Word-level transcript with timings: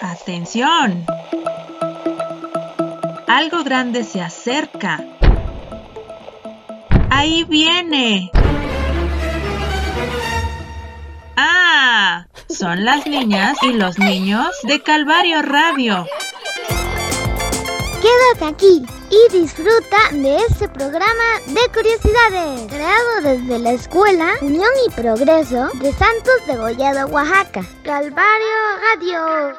Atención. 0.00 1.04
Algo 3.26 3.64
grande 3.64 4.04
se 4.04 4.20
acerca. 4.20 5.04
Ahí 7.10 7.44
viene. 7.44 8.30
Ah, 11.36 12.26
son 12.48 12.84
las 12.84 13.06
niñas 13.06 13.58
y 13.62 13.72
los 13.72 13.98
niños 13.98 14.48
de 14.62 14.82
Calvario 14.82 15.42
Radio. 15.42 16.06
Quédate 18.00 18.54
aquí 18.54 18.97
y 19.10 19.32
disfruta 19.32 19.96
de 20.12 20.36
este 20.36 20.68
programa 20.68 21.40
de 21.46 21.60
curiosidades, 21.72 22.66
creado 22.68 23.20
desde 23.22 23.58
la 23.58 23.72
Escuela 23.72 24.34
Unión 24.40 24.70
y 24.86 24.90
Progreso 24.90 25.68
de 25.74 25.92
Santos 25.92 26.46
de 26.46 26.56
Gollado, 26.56 27.06
Oaxaca. 27.08 27.64
Calvario 27.84 28.56
Radio. 28.94 29.56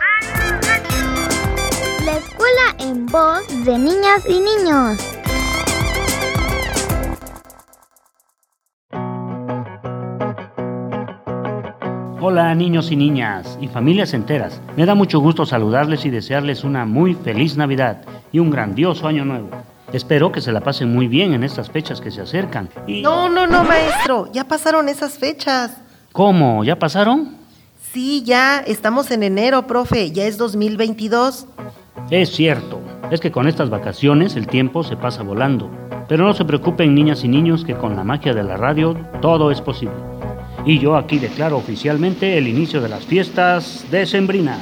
La 2.06 2.18
escuela 2.18 2.76
en 2.80 3.06
voz 3.06 3.48
de 3.66 3.78
niñas 3.78 4.24
y 4.28 4.40
niños. 4.40 5.19
Hola 12.22 12.54
niños 12.54 12.92
y 12.92 12.98
niñas 12.98 13.58
y 13.62 13.70
familias 13.70 14.14
enteras. 14.14 14.60
Me 14.76 14.86
da 14.86 14.94
mucho 14.94 15.22
gusto 15.22 15.46
saludarles 15.46 16.04
y 16.04 16.10
desearles 16.10 16.66
una 16.66 16.84
muy 16.84 17.14
feliz 17.14 17.56
Navidad 17.56 18.02
y 18.34 18.40
un 18.40 18.50
grandioso 18.50 19.08
año 19.08 19.24
nuevo. 19.24 19.50
Espero 19.94 20.30
que 20.30 20.42
se 20.42 20.52
la 20.52 20.60
pasen 20.60 20.94
muy 20.94 21.08
bien 21.08 21.34
en 21.34 21.46
estas 21.46 21.72
fechas 21.72 22.02
que 22.02 22.12
se 22.12 22.20
acercan. 22.20 22.68
No, 22.90 23.30
no, 23.30 23.48
no, 23.48 23.64
maestro. 23.64 24.30
Ya 24.34 24.44
pasaron 24.44 24.90
esas 24.90 25.18
fechas. 25.18 25.78
¿Cómo? 26.12 26.66
¿Ya 26.66 26.78
pasaron? 26.78 27.38
Sí, 27.94 28.22
ya. 28.26 28.60
Estamos 28.60 29.12
en 29.12 29.24
enero, 29.24 29.66
profe. 29.66 30.12
Ya 30.12 30.26
es 30.26 30.38
2022. 30.38 31.48
Es 32.12 32.32
cierto. 32.32 32.82
Es 33.12 33.22
que 33.22 33.32
con 33.32 33.48
estas 33.48 33.70
vacaciones 33.70 34.36
el 34.36 34.48
tiempo 34.48 34.84
se 34.84 34.98
pasa 34.98 35.24
volando. 35.24 35.70
Pero 36.10 36.26
no 36.26 36.34
se 36.34 36.44
preocupen 36.44 36.94
niñas 36.94 37.24
y 37.24 37.30
niños 37.30 37.64
que 37.64 37.76
con 37.76 37.96
la 37.96 38.04
magia 38.04 38.34
de 38.34 38.44
la 38.44 38.58
radio 38.58 38.98
todo 39.22 39.52
es 39.52 39.62
posible. 39.62 40.09
Y 40.66 40.80
yo 40.80 40.96
aquí 40.98 41.20
declaro 41.20 41.58
oficialmente 41.58 42.38
el 42.38 42.48
inicio 42.48 42.82
de 42.82 42.90
las 42.90 43.06
fiestas 43.06 43.86
de 43.90 44.06
Sembrina. 44.06 44.60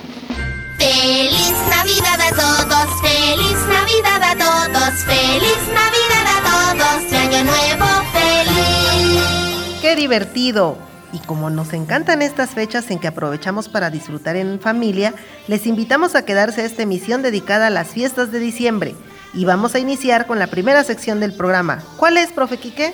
Feliz 0.78 1.54
Navidad 1.70 2.20
a 2.22 2.30
todos, 2.30 3.02
feliz 3.02 3.58
Navidad 3.68 4.22
a 4.24 4.36
todos, 4.36 4.94
feliz 5.04 5.58
Navidad 5.74 6.28
a 6.28 6.76
todos, 6.78 7.12
y 7.12 7.16
año 7.16 7.44
nuevo 7.44 7.86
feliz. 8.14 9.82
¡Qué 9.82 9.96
divertido! 9.96 10.78
Y 11.14 11.20
como 11.20 11.50
nos 11.50 11.74
encantan 11.74 12.22
estas 12.22 12.52
fechas 12.52 12.92
en 12.92 13.00
que 13.00 13.08
aprovechamos 13.08 13.70
para 13.70 13.90
disfrutar 13.90 14.36
en 14.36 14.60
familia, 14.60 15.14
les 15.48 15.66
invitamos 15.66 16.16
a 16.16 16.26
quedarse 16.26 16.62
a 16.62 16.66
esta 16.66 16.84
emisión 16.84 17.22
dedicada 17.22 17.68
a 17.68 17.72
las 17.72 17.88
fiestas 17.88 18.32
de 18.32 18.40
diciembre. 18.40 18.94
Y 19.34 19.46
vamos 19.46 19.74
a 19.74 19.80
iniciar 19.80 20.28
con 20.28 20.38
la 20.40 20.48
primera 20.48 20.84
sección 20.84 21.20
del 21.20 21.34
programa. 21.34 21.84
¿Cuál 21.98 22.18
es, 22.18 22.32
profe 22.32 22.58
Quique? 22.58 22.94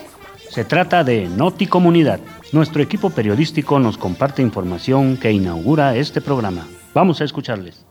Se 0.54 0.64
trata 0.64 1.02
de 1.02 1.26
Noti 1.26 1.66
Comunidad. 1.66 2.20
Nuestro 2.52 2.80
equipo 2.80 3.10
periodístico 3.10 3.80
nos 3.80 3.98
comparte 3.98 4.40
información 4.40 5.16
que 5.16 5.32
inaugura 5.32 5.96
este 5.96 6.20
programa. 6.20 6.68
Vamos 6.94 7.20
a 7.20 7.24
escucharles. 7.24 7.84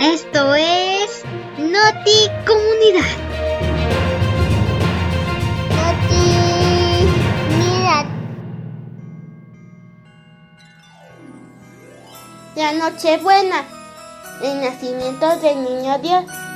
Esto 0.00 0.52
es 0.56 1.22
Noti 1.58 2.26
Comunidad. 2.44 3.06
Noti, 5.76 7.06
mira. 7.60 8.04
La 12.56 12.72
Nochebuena, 12.72 13.64
el 14.42 14.60
nacimiento 14.60 15.38
del 15.38 15.62
niño 15.62 15.98
Dios. 16.00 16.49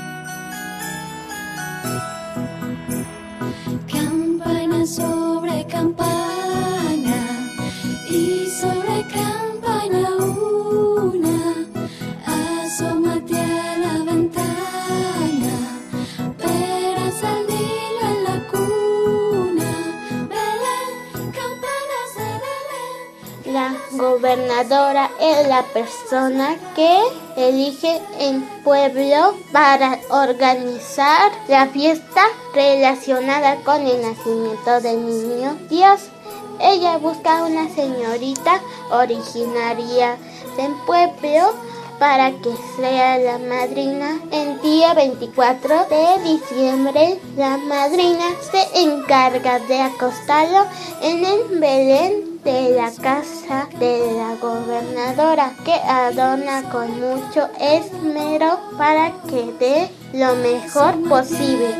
Gobernadora 24.24 25.10
es 25.20 25.48
la 25.48 25.62
persona 25.64 26.56
que 26.74 26.98
elige 27.36 28.00
el 28.18 28.42
pueblo 28.64 29.34
para 29.52 29.98
organizar 30.08 31.30
la 31.48 31.66
fiesta 31.66 32.22
relacionada 32.54 33.56
con 33.64 33.86
el 33.86 34.02
nacimiento 34.02 34.80
del 34.80 35.04
niño 35.04 35.56
Dios. 35.68 36.13
Ella 36.60 36.98
busca 36.98 37.44
una 37.44 37.68
señorita 37.74 38.60
originaria 38.90 40.16
del 40.56 40.72
pueblo 40.86 41.54
para 41.98 42.30
que 42.32 42.54
sea 42.76 43.18
la 43.18 43.38
madrina. 43.38 44.20
El 44.30 44.60
día 44.60 44.94
24 44.94 45.86
de 45.86 46.22
diciembre, 46.22 47.20
la 47.36 47.56
madrina 47.56 48.24
se 48.50 48.82
encarga 48.82 49.58
de 49.60 49.80
acostarlo 49.80 50.66
en 51.02 51.24
el 51.24 51.60
Belén 51.60 52.34
de 52.44 52.70
la 52.76 52.92
casa 52.92 53.68
de 53.78 54.12
la 54.12 54.36
gobernadora, 54.36 55.54
que 55.64 55.72
adorna 55.72 56.68
con 56.70 57.00
mucho 57.00 57.48
esmero 57.58 58.58
para 58.76 59.12
que 59.28 59.52
dé 59.58 59.90
lo 60.12 60.34
mejor 60.36 61.08
posible. 61.08 61.74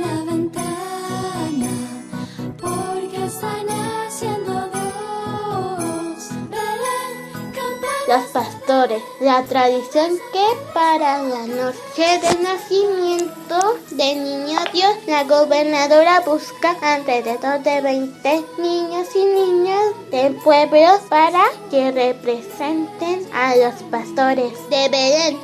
Los 8.15 8.27
pastores, 8.27 9.03
la 9.19 9.43
tradición 9.43 10.17
que 10.33 10.47
para 10.73 11.21
la 11.21 11.47
noche 11.49 12.21
de 12.23 12.43
nacimiento 12.45 13.77
del 13.91 14.23
niño 14.23 14.57
Dios, 14.73 14.95
la 15.09 15.25
gobernadora 15.25 16.21
busca 16.21 16.77
alrededor 16.81 17.61
de 17.65 17.81
20 17.81 18.45
niños 18.59 19.09
y 19.17 19.25
niñas 19.25 19.83
del 20.13 20.37
pueblo 20.37 21.01
para 21.09 21.43
que 21.73 21.91
representen 21.91 23.29
a 23.33 23.57
los 23.57 23.75
pastores 23.91 24.53
de 24.71 24.89
Belén. 24.91 25.39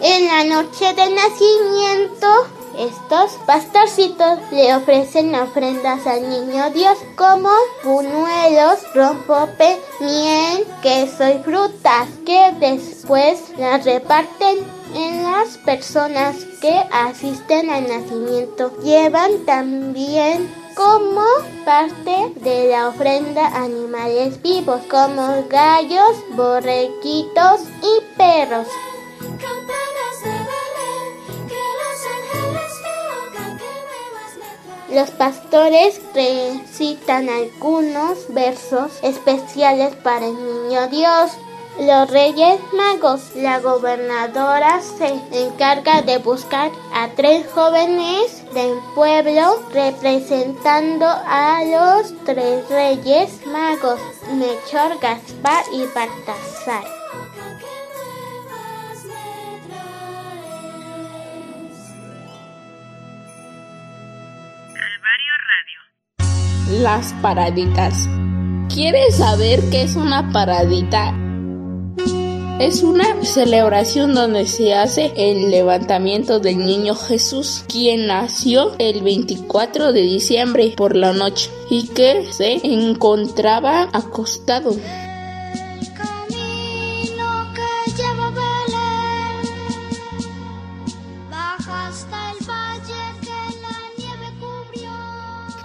En 0.00 0.26
la 0.26 0.44
noche 0.44 0.94
del 0.94 1.14
nacimiento, 1.14 2.46
estos 2.78 3.32
pastorcitos 3.46 4.38
le 4.52 4.74
ofrecen 4.74 5.34
ofrendas 5.34 6.06
al 6.06 6.28
niño 6.28 6.70
Dios 6.70 6.98
como 7.16 7.50
buñuelos, 7.84 8.78
rompope, 8.94 9.78
miel, 10.00 10.66
queso 10.82 11.28
y 11.28 11.38
frutas 11.42 12.08
que 12.24 12.52
después 12.60 13.42
las 13.58 13.84
reparten 13.84 14.58
en 14.94 15.22
las 15.22 15.58
personas 15.58 16.36
que 16.60 16.82
asisten 16.92 17.70
al 17.70 17.88
nacimiento. 17.88 18.72
Llevan 18.82 19.44
también 19.44 20.52
como 20.74 21.24
parte 21.64 22.32
de 22.36 22.68
la 22.70 22.88
ofrenda 22.88 23.46
animales 23.48 24.40
vivos 24.42 24.80
como 24.90 25.44
gallos, 25.48 26.16
borreguitos 26.34 27.60
y 27.82 28.16
perros. 28.16 28.66
Los 34.92 35.10
pastores 35.12 36.00
recitan 36.14 37.28
algunos 37.28 38.26
versos 38.28 38.90
especiales 39.02 39.94
para 39.94 40.26
el 40.26 40.34
niño 40.34 40.88
Dios. 40.88 41.30
Los 41.78 42.10
reyes 42.10 42.58
magos, 42.74 43.36
la 43.36 43.60
gobernadora 43.60 44.80
se 44.80 45.14
encarga 45.44 46.02
de 46.02 46.18
buscar 46.18 46.72
a 46.92 47.08
tres 47.14 47.46
jóvenes 47.54 48.42
del 48.52 48.78
pueblo 48.96 49.62
representando 49.72 51.06
a 51.06 51.62
los 51.64 52.12
tres 52.24 52.68
reyes 52.68 53.46
magos, 53.46 54.00
Melchor, 54.32 54.98
Gaspar 55.00 55.64
y 55.72 55.86
Baltasar. 55.94 56.99
Las 66.70 67.12
paraditas. 67.14 68.08
¿Quieres 68.72 69.16
saber 69.16 69.60
qué 69.70 69.82
es 69.82 69.96
una 69.96 70.30
paradita? 70.30 71.12
Es 72.60 72.84
una 72.84 73.24
celebración 73.24 74.14
donde 74.14 74.46
se 74.46 74.74
hace 74.74 75.12
el 75.16 75.50
levantamiento 75.50 76.38
del 76.38 76.58
niño 76.58 76.94
Jesús, 76.94 77.64
quien 77.66 78.06
nació 78.06 78.76
el 78.78 79.02
24 79.02 79.92
de 79.92 80.02
diciembre 80.02 80.72
por 80.76 80.94
la 80.94 81.12
noche 81.12 81.50
y 81.70 81.88
que 81.88 82.24
se 82.30 82.60
encontraba 82.62 83.88
acostado. 83.92 84.76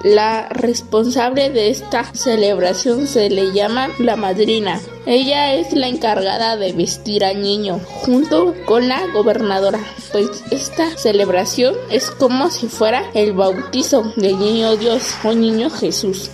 La 0.06 0.48
responsable 0.50 1.50
de 1.50 1.72
esta 1.72 2.04
celebración 2.14 3.08
se 3.08 3.28
le 3.32 3.54
llama 3.54 3.90
la 3.98 4.16
madrina. 4.16 4.80
Ella 5.08 5.56
es 5.56 5.74
la 5.74 5.88
encargada 5.88 6.58
de 6.58 6.74
vestir 6.74 7.26
al 7.26 7.42
niño 7.42 7.80
junto 7.88 8.54
con 8.68 8.88
la 8.88 9.02
gobernadora, 9.16 9.80
pues 10.12 10.44
esta 10.52 10.96
celebración 10.96 11.74
es 11.90 12.12
como 12.12 12.52
si 12.52 12.68
fuera 12.68 13.04
el 13.16 13.34
bautizo 13.34 14.14
del 14.16 14.38
niño 14.38 14.78
Dios 14.78 15.16
o 15.24 15.34
niño 15.34 15.72
Jesús. 15.72 16.30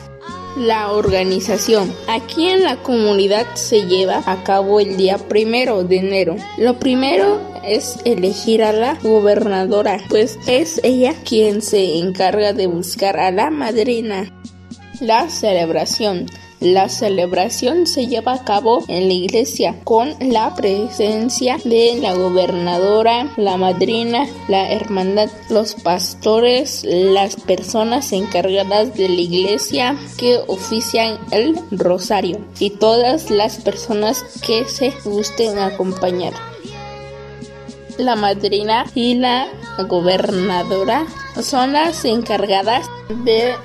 La 0.57 0.91
organización. 0.91 1.95
Aquí 2.09 2.49
en 2.49 2.63
la 2.63 2.75
comunidad 2.83 3.47
se 3.53 3.83
lleva 3.83 4.21
a 4.25 4.43
cabo 4.43 4.81
el 4.81 4.97
día 4.97 5.17
primero 5.17 5.85
de 5.85 5.99
enero. 5.99 6.35
Lo 6.57 6.77
primero 6.77 7.50
es 7.63 7.97
elegir 8.05 8.63
a 8.63 8.73
la 8.73 8.95
gobernadora, 8.95 9.99
pues 10.09 10.37
es 10.47 10.79
ella 10.83 11.13
quien 11.23 11.61
se 11.61 11.97
encarga 11.97 12.53
de 12.53 12.67
buscar 12.67 13.19
a 13.19 13.31
la 13.31 13.49
madrina. 13.49 14.31
La 14.99 15.29
celebración. 15.29 16.27
La 16.61 16.89
celebración 16.89 17.87
se 17.87 18.05
lleva 18.05 18.33
a 18.33 18.43
cabo 18.45 18.83
en 18.87 19.07
la 19.07 19.15
iglesia 19.15 19.77
con 19.83 20.13
la 20.19 20.53
presencia 20.53 21.57
de 21.65 21.97
la 21.99 22.13
gobernadora, 22.13 23.33
la 23.35 23.57
madrina, 23.57 24.27
la 24.47 24.71
hermandad, 24.71 25.31
los 25.49 25.73
pastores, 25.73 26.83
las 26.83 27.35
personas 27.35 28.13
encargadas 28.13 28.93
de 28.93 29.09
la 29.09 29.21
iglesia 29.21 29.97
que 30.17 30.37
ofician 30.45 31.17
el 31.31 31.57
rosario 31.71 32.37
y 32.59 32.69
todas 32.69 33.31
las 33.31 33.57
personas 33.57 34.23
que 34.45 34.65
se 34.65 34.93
gusten 35.03 35.57
acompañar. 35.57 36.50
La 37.97 38.15
madrina 38.15 38.85
y 38.95 39.15
la 39.15 39.47
gobernadora 39.87 41.05
son 41.41 41.73
las 41.73 42.05
encargadas 42.05 42.87
de 43.23 43.55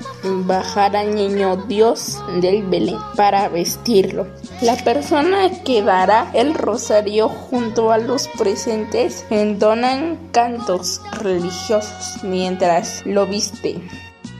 bajar 0.45 0.95
al 0.95 1.15
niño 1.15 1.57
Dios 1.67 2.17
del 2.41 2.63
Belén 2.63 2.97
para 3.15 3.49
vestirlo. 3.49 4.27
La 4.61 4.75
persona 4.77 5.49
que 5.63 5.81
dará 5.81 6.31
el 6.33 6.53
rosario 6.53 7.29
junto 7.29 7.91
a 7.91 7.97
los 7.97 8.27
presentes 8.29 9.25
entonan 9.29 10.17
cantos 10.31 11.01
religiosos 11.21 12.23
mientras 12.23 13.05
lo 13.05 13.25
viste. 13.25 13.81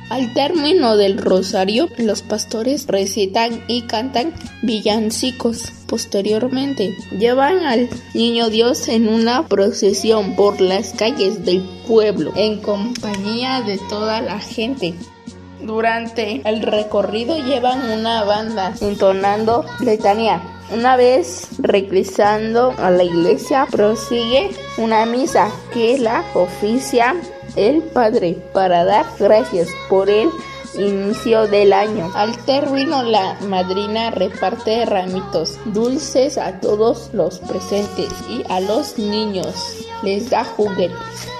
Al 0.09 0.33
término 0.33 0.95
del 0.95 1.17
rosario, 1.17 1.89
los 1.97 2.21
pastores 2.21 2.87
recitan 2.87 3.63
y 3.67 3.81
cantan 3.81 4.33
villancicos. 4.61 5.73
Posteriormente, 5.85 6.95
llevan 7.17 7.65
al 7.65 7.89
niño 8.13 8.49
Dios 8.49 8.87
en 8.87 9.09
una 9.09 9.47
procesión 9.47 10.35
por 10.35 10.61
las 10.61 10.93
calles 10.93 11.43
del 11.43 11.61
pueblo 11.87 12.31
en 12.35 12.61
compañía 12.61 13.61
de 13.61 13.77
toda 13.89 14.21
la 14.21 14.39
gente. 14.39 14.93
Durante 15.61 16.41
el 16.45 16.61
recorrido 16.61 17.37
llevan 17.37 17.89
una 17.91 18.23
banda 18.23 18.73
entonando 18.79 19.65
letanía. 19.81 20.41
Una 20.71 20.95
vez 20.95 21.47
regresando 21.59 22.73
a 22.77 22.91
la 22.91 23.03
iglesia 23.03 23.67
prosigue 23.69 24.51
una 24.77 25.05
misa 25.05 25.49
que 25.73 25.97
la 25.97 26.23
oficia 26.33 27.15
el 27.57 27.81
Padre 27.81 28.37
para 28.53 28.85
dar 28.85 29.05
gracias 29.19 29.67
por 29.89 30.09
el 30.09 30.29
inicio 30.77 31.47
del 31.47 31.73
año. 31.73 32.09
Al 32.13 32.37
término 32.45 33.03
la 33.03 33.37
madrina 33.41 34.11
reparte 34.11 34.85
ramitos 34.85 35.57
dulces 35.65 36.37
a 36.37 36.59
todos 36.59 37.09
los 37.13 37.39
presentes 37.39 38.13
y 38.29 38.43
a 38.49 38.59
los 38.61 38.97
niños 38.97 39.55
les 40.03 40.29
da 40.29 40.45
juguetes. 40.45 41.36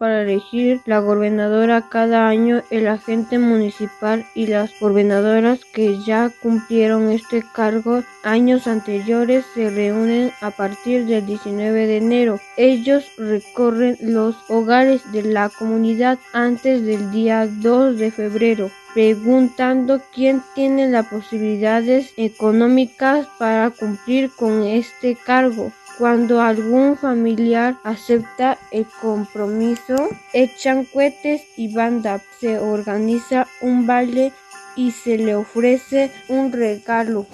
Para 0.00 0.22
elegir 0.22 0.80
la 0.86 0.98
gobernadora 1.00 1.90
cada 1.90 2.26
año 2.26 2.62
el 2.70 2.88
agente 2.88 3.38
municipal 3.38 4.24
y 4.34 4.46
las 4.46 4.70
gobernadoras 4.80 5.60
que 5.74 6.02
ya 6.06 6.30
cumplieron 6.40 7.10
este 7.10 7.44
cargo 7.52 8.02
años 8.22 8.66
anteriores 8.66 9.44
se 9.52 9.68
reúnen 9.68 10.32
a 10.40 10.52
partir 10.52 11.04
del 11.04 11.26
19 11.26 11.86
de 11.86 11.98
enero. 11.98 12.40
Ellos 12.56 13.04
recorren 13.18 13.98
los 14.00 14.36
hogares 14.48 15.02
de 15.12 15.22
la 15.22 15.50
comunidad 15.50 16.18
antes 16.32 16.82
del 16.82 17.10
día 17.10 17.46
2 17.46 17.98
de 17.98 18.10
febrero 18.10 18.70
preguntando 18.94 20.00
quién 20.12 20.42
tiene 20.54 20.88
las 20.88 21.06
posibilidades 21.06 22.12
económicas 22.16 23.26
para 23.38 23.70
cumplir 23.70 24.30
con 24.34 24.64
este 24.64 25.14
cargo. 25.14 25.72
Cuando 26.00 26.40
algún 26.40 26.96
familiar 26.96 27.76
acepta 27.84 28.56
el 28.70 28.86
compromiso, 29.02 30.08
echan 30.32 30.86
cohetes 30.86 31.42
y 31.58 31.74
banda, 31.74 32.22
se 32.40 32.58
organiza 32.58 33.46
un 33.60 33.86
baile 33.86 34.32
y 34.76 34.92
se 34.92 35.18
le 35.18 35.34
ofrece 35.34 36.10
un 36.30 36.52
regalo. 36.52 37.26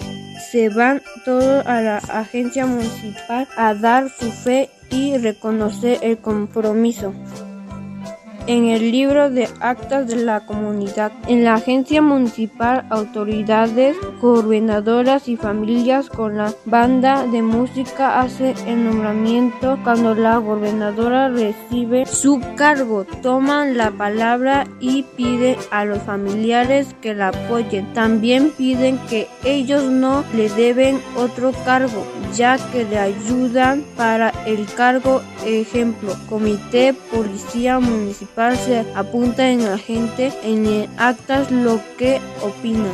Se 0.51 0.67
van 0.67 1.01
todos 1.23 1.65
a 1.65 1.79
la 1.79 1.99
agencia 1.99 2.65
municipal 2.65 3.47
a 3.55 3.73
dar 3.73 4.09
su 4.09 4.29
fe 4.33 4.69
y 4.89 5.17
reconocer 5.17 5.99
el 6.01 6.17
compromiso 6.17 7.13
en 8.47 8.69
el 8.69 8.91
libro 8.91 9.29
de 9.29 9.49
actas 9.59 10.07
de 10.07 10.15
la 10.15 10.45
comunidad. 10.45 11.11
En 11.27 11.43
la 11.43 11.55
agencia 11.55 12.01
municipal, 12.01 12.85
autoridades, 12.89 13.95
gobernadoras 14.21 15.27
y 15.27 15.35
familias 15.35 16.09
con 16.09 16.37
la 16.37 16.53
banda 16.65 17.27
de 17.27 17.41
música 17.41 18.21
hace 18.21 18.55
el 18.65 18.85
nombramiento 18.85 19.77
cuando 19.83 20.15
la 20.15 20.37
gobernadora 20.37 21.29
recibe 21.29 22.05
su 22.05 22.41
cargo. 22.55 23.05
Toman 23.21 23.77
la 23.77 23.91
palabra 23.91 24.65
y 24.79 25.03
piden 25.03 25.57
a 25.71 25.83
los 25.83 26.01
familiares 26.03 26.87
que 27.01 27.13
la 27.13 27.29
apoyen. 27.29 27.93
También 27.93 28.51
piden 28.57 28.97
que 29.09 29.27
ellos 29.43 29.83
no 29.83 30.23
le 30.35 30.49
deben 30.49 31.01
otro 31.17 31.51
cargo, 31.65 32.05
ya 32.33 32.57
que 32.71 32.85
le 32.85 32.97
ayudan 32.97 33.83
para 33.97 34.29
el 34.45 34.65
cargo 34.65 35.21
ejemplo, 35.45 36.15
comité, 36.29 36.93
policía 37.11 37.79
municipal 37.79 38.36
apunta 38.95 39.49
en 39.49 39.65
la 39.65 39.77
gente 39.79 40.31
en 40.43 40.87
actas 40.97 41.49
lo 41.49 41.79
que 41.97 42.21
opinan 42.43 42.93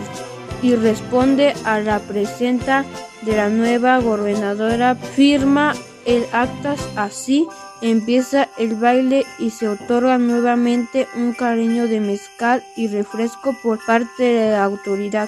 y 0.61 0.75
responde 0.75 1.53
a 1.65 1.81
la 1.81 1.99
presenta 1.99 2.85
de 3.23 3.35
la 3.35 3.49
nueva 3.49 3.99
gobernadora, 3.99 4.95
firma 4.95 5.73
el 6.05 6.25
actas 6.31 6.79
así, 6.95 7.45
empieza 7.81 8.47
el 8.57 8.75
baile 8.75 9.25
y 9.37 9.49
se 9.49 9.67
otorga 9.67 10.17
nuevamente 10.17 11.07
un 11.17 11.33
cariño 11.33 11.87
de 11.87 11.99
mezcal 11.99 12.63
y 12.77 12.87
refresco 12.87 13.53
por 13.61 13.85
parte 13.85 14.23
de 14.23 14.51
la 14.51 14.63
autoridad. 14.63 15.27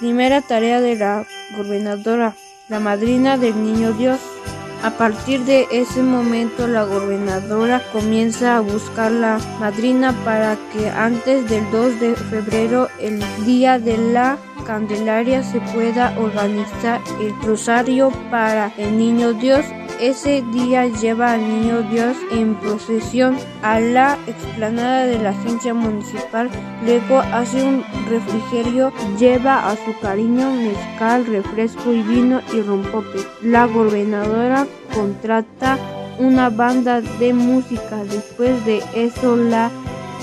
Primera 0.00 0.40
tarea 0.40 0.80
de 0.80 0.96
la 0.96 1.26
gobernadora, 1.56 2.34
la 2.68 2.80
madrina 2.80 3.36
del 3.36 3.62
niño 3.62 3.92
Dios. 3.92 4.20
A 4.84 4.90
partir 4.90 5.40
de 5.46 5.66
ese 5.72 6.02
momento 6.02 6.68
la 6.68 6.84
gobernadora 6.84 7.82
comienza 7.90 8.58
a 8.58 8.60
buscar 8.60 9.10
la 9.10 9.38
madrina 9.58 10.12
para 10.26 10.58
que 10.74 10.90
antes 10.90 11.48
del 11.48 11.64
2 11.70 12.00
de 12.00 12.14
febrero, 12.14 12.88
el 13.00 13.18
día 13.46 13.78
de 13.78 13.96
la 13.96 14.36
Candelaria, 14.66 15.42
se 15.42 15.58
pueda 15.72 16.12
organizar 16.18 17.00
el 17.18 17.32
rosario 17.40 18.10
para 18.30 18.74
el 18.76 18.98
niño 18.98 19.32
Dios. 19.32 19.64
Ese 20.00 20.42
día 20.52 20.86
lleva 20.86 21.32
al 21.32 21.40
niño 21.40 21.82
Dios 21.82 22.16
en 22.32 22.54
procesión 22.56 23.38
a 23.62 23.80
la 23.80 24.18
explanada 24.26 25.06
de 25.06 25.18
la 25.18 25.30
agencia 25.30 25.72
municipal. 25.72 26.50
Luego 26.84 27.20
hace 27.20 27.62
un 27.62 27.84
refrigerio, 28.10 28.92
lleva 29.18 29.70
a 29.70 29.76
su 29.76 29.98
cariño 30.02 30.50
mezcal, 30.52 31.24
refresco 31.26 31.92
y 31.92 32.02
vino 32.02 32.42
y 32.52 32.60
rompope. 32.60 33.20
La 33.42 33.66
gobernadora 33.66 34.66
contrata 34.94 35.78
una 36.18 36.50
banda 36.50 37.00
de 37.00 37.32
música. 37.32 38.04
Después 38.04 38.64
de 38.64 38.82
eso, 38.94 39.36
la 39.36 39.70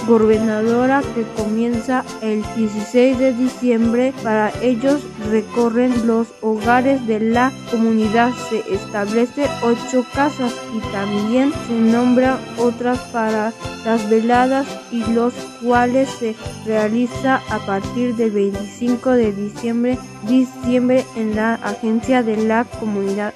gobernadora 0.08 1.02
que 1.14 1.24
comienza 1.42 2.04
el 2.22 2.44
16 2.56 3.20
de 3.20 3.34
diciembre 3.34 4.14
para 4.24 4.52
ellos 4.62 5.02
recorren 5.30 6.08
los 6.08 6.28
hogares 6.42 7.06
de 7.08 7.20
la 7.20 7.52
comunidad 7.70 8.32
se 8.50 8.60
establece 8.74 9.46
ocho 9.62 10.04
casas 10.14 10.54
y 10.76 10.80
también 10.92 11.54
se 11.68 11.74
nombran 11.74 12.38
otras 12.58 13.00
para 13.12 13.54
las 13.86 14.10
veladas 14.10 14.66
y 14.92 15.04
los 15.12 15.34
cuales 15.62 16.10
se 16.10 16.36
realiza 16.66 17.42
a 17.50 17.60
partir 17.66 18.16
del 18.16 18.32
25 18.32 19.12
de 19.12 19.32
diciembre 19.32 19.98
diciembre 20.28 21.06
en 21.16 21.36
la 21.36 21.56
agencia 21.56 22.24
de 22.24 22.38
la 22.38 22.64
comunidad 22.64 23.34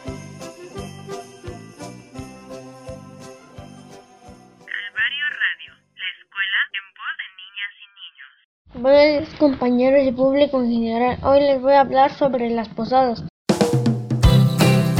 Buenos 8.78 9.30
compañeros 9.40 10.02
y 10.06 10.12
público 10.12 10.62
en 10.62 10.70
general, 10.70 11.18
hoy 11.24 11.40
les 11.40 11.62
voy 11.62 11.72
a 11.72 11.80
hablar 11.80 12.12
sobre 12.12 12.50
las 12.50 12.68
posadas. 12.68 13.24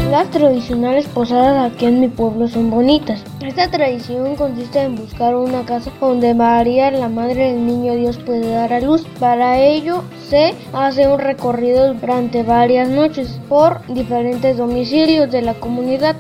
Las 0.10 0.32
tradicionales 0.32 1.08
posadas 1.08 1.74
aquí 1.74 1.86
en 1.86 2.00
mi 2.00 2.08
pueblo 2.08 2.48
son 2.48 2.72
bonitas. 2.72 3.22
Esta 3.42 3.70
tradición 3.70 4.38
consiste 4.38 4.82
en 4.82 4.96
buscar 4.96 5.36
una 5.36 5.66
casa 5.66 5.92
donde 6.00 6.34
María, 6.34 6.90
la 6.90 7.10
madre 7.10 7.52
del 7.52 7.68
niño 7.68 7.96
Dios, 7.96 8.18
puede 8.18 8.50
dar 8.50 8.72
a 8.72 8.80
luz. 8.80 9.06
Para 9.20 9.60
ello 9.60 10.06
se 10.30 10.54
hace 10.72 11.10
un 11.10 11.20
recorrido 11.20 11.94
durante 11.96 12.44
varias 12.44 12.88
noches 12.88 13.42
por 13.50 13.86
diferentes 13.88 14.56
domicilios 14.56 15.30
de 15.30 15.42
la 15.42 15.54
comunidad. 15.56 16.16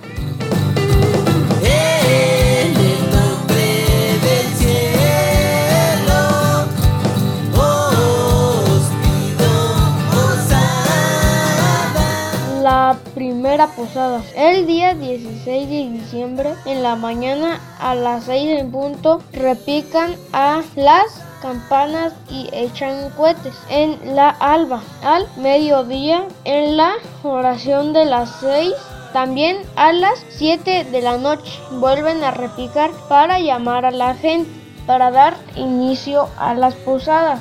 Primera 13.56 13.74
posada. 13.74 14.22
El 14.36 14.68
día 14.68 14.94
16 14.96 15.70
de 15.70 15.90
diciembre 15.98 16.56
en 16.66 16.84
la 16.84 16.98
mañana 16.98 17.62
a 17.80 17.96
las 17.96 18.26
6 18.26 18.60
en 18.60 18.70
punto 18.70 19.22
repican 19.32 20.14
a 20.34 20.62
las 20.76 21.24
campanas 21.42 22.12
y 22.30 22.50
echan 22.52 23.12
cohetes 23.12 23.56
en 23.70 24.14
la 24.14 24.28
alba. 24.28 24.82
Al 25.04 25.26
mediodía 25.38 26.28
en 26.44 26.76
la 26.76 26.96
oración 27.24 27.94
de 27.94 28.04
las 28.04 28.30
6 28.42 28.74
también 29.14 29.62
a 29.78 29.94
las 29.94 30.20
7 30.32 30.88
de 30.92 31.02
la 31.02 31.18
noche 31.18 31.58
vuelven 31.80 32.26
a 32.26 32.32
repicar 32.32 32.92
para 33.08 33.40
llamar 33.40 33.86
a 33.86 33.92
la 33.92 34.16
gente 34.16 34.52
para 34.86 35.12
dar 35.12 35.38
inicio 35.56 36.28
a 36.38 36.56
las 36.56 36.76
posadas. 36.76 37.40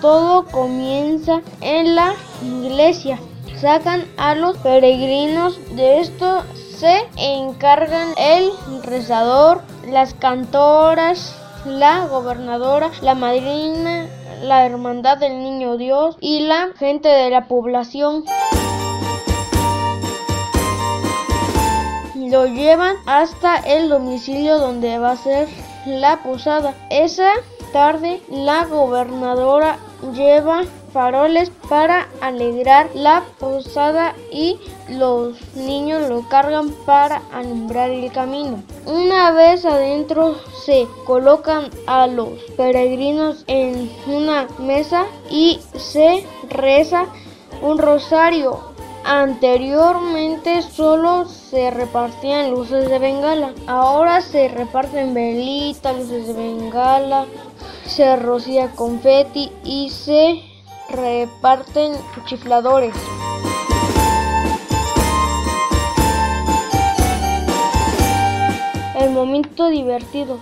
Todo 0.00 0.44
comienza 0.44 1.40
en 1.60 1.96
la 1.96 2.14
iglesia. 2.44 3.18
Sacan 3.60 4.04
a 4.16 4.34
los 4.36 4.56
peregrinos 4.58 5.58
de 5.74 6.00
esto 6.00 6.44
se 6.54 7.08
encargan 7.16 8.14
el 8.16 8.52
rezador, 8.84 9.62
las 9.84 10.14
cantoras, 10.14 11.34
la 11.64 12.06
gobernadora, 12.06 12.90
la 13.02 13.16
madrina, 13.16 14.06
la 14.42 14.64
hermandad 14.64 15.18
del 15.18 15.42
niño 15.42 15.76
Dios 15.76 16.16
y 16.20 16.40
la 16.40 16.68
gente 16.78 17.08
de 17.08 17.30
la 17.30 17.48
población. 17.48 18.24
lo 22.30 22.46
llevan 22.46 22.96
hasta 23.06 23.56
el 23.56 23.88
domicilio 23.88 24.58
donde 24.58 24.98
va 24.98 25.12
a 25.12 25.16
ser 25.16 25.48
la 25.86 26.22
posada. 26.22 26.74
Esa 26.90 27.30
tarde 27.72 28.20
la 28.28 28.66
gobernadora 28.66 29.78
lleva 30.12 30.62
faroles 30.92 31.50
para 31.68 32.08
alegrar 32.20 32.88
la 32.94 33.24
posada 33.38 34.14
y 34.32 34.58
los 34.88 35.36
niños 35.54 36.08
lo 36.08 36.28
cargan 36.28 36.70
para 36.86 37.22
alumbrar 37.32 37.90
el 37.90 38.10
camino. 38.12 38.62
Una 38.86 39.32
vez 39.32 39.64
adentro 39.64 40.36
se 40.64 40.86
colocan 41.04 41.70
a 41.86 42.06
los 42.06 42.30
peregrinos 42.56 43.44
en 43.46 43.90
una 44.06 44.46
mesa 44.58 45.06
y 45.30 45.60
se 45.76 46.26
reza 46.50 47.06
un 47.62 47.78
rosario 47.78 48.68
Anteriormente 49.10 50.60
solo 50.60 51.24
se 51.24 51.70
repartían 51.70 52.50
luces 52.50 52.90
de 52.90 52.98
bengala. 52.98 53.54
Ahora 53.66 54.20
se 54.20 54.48
reparten 54.48 55.14
velitas, 55.14 55.96
luces 55.96 56.26
de 56.26 56.32
bengala, 56.34 57.24
se 57.86 58.16
rocía 58.16 58.70
confeti 58.72 59.50
y 59.64 59.88
se 59.88 60.42
reparten 60.90 61.92
chifladores. 62.24 62.94
El 69.00 69.10
momento 69.10 69.68
divertido. 69.68 70.38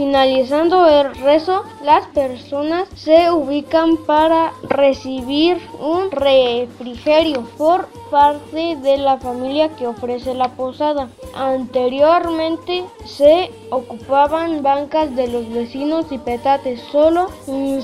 Finalizando 0.00 0.88
el 0.88 1.14
rezo, 1.16 1.62
las 1.84 2.06
personas 2.06 2.88
se 2.96 3.30
ubican 3.30 3.98
para 3.98 4.54
recibir 4.62 5.58
un 5.78 6.10
refrigerio 6.10 7.42
por 7.58 7.86
parte 8.10 8.76
de 8.76 8.96
la 8.96 9.18
familia 9.18 9.68
que 9.76 9.86
ofrece 9.86 10.32
la 10.32 10.48
posada. 10.52 11.10
Anteriormente 11.34 12.82
se 13.04 13.50
ocupaban 13.68 14.62
bancas 14.62 15.14
de 15.14 15.28
los 15.28 15.46
vecinos 15.52 16.06
y 16.10 16.16
petates, 16.16 16.80
solo 16.90 17.28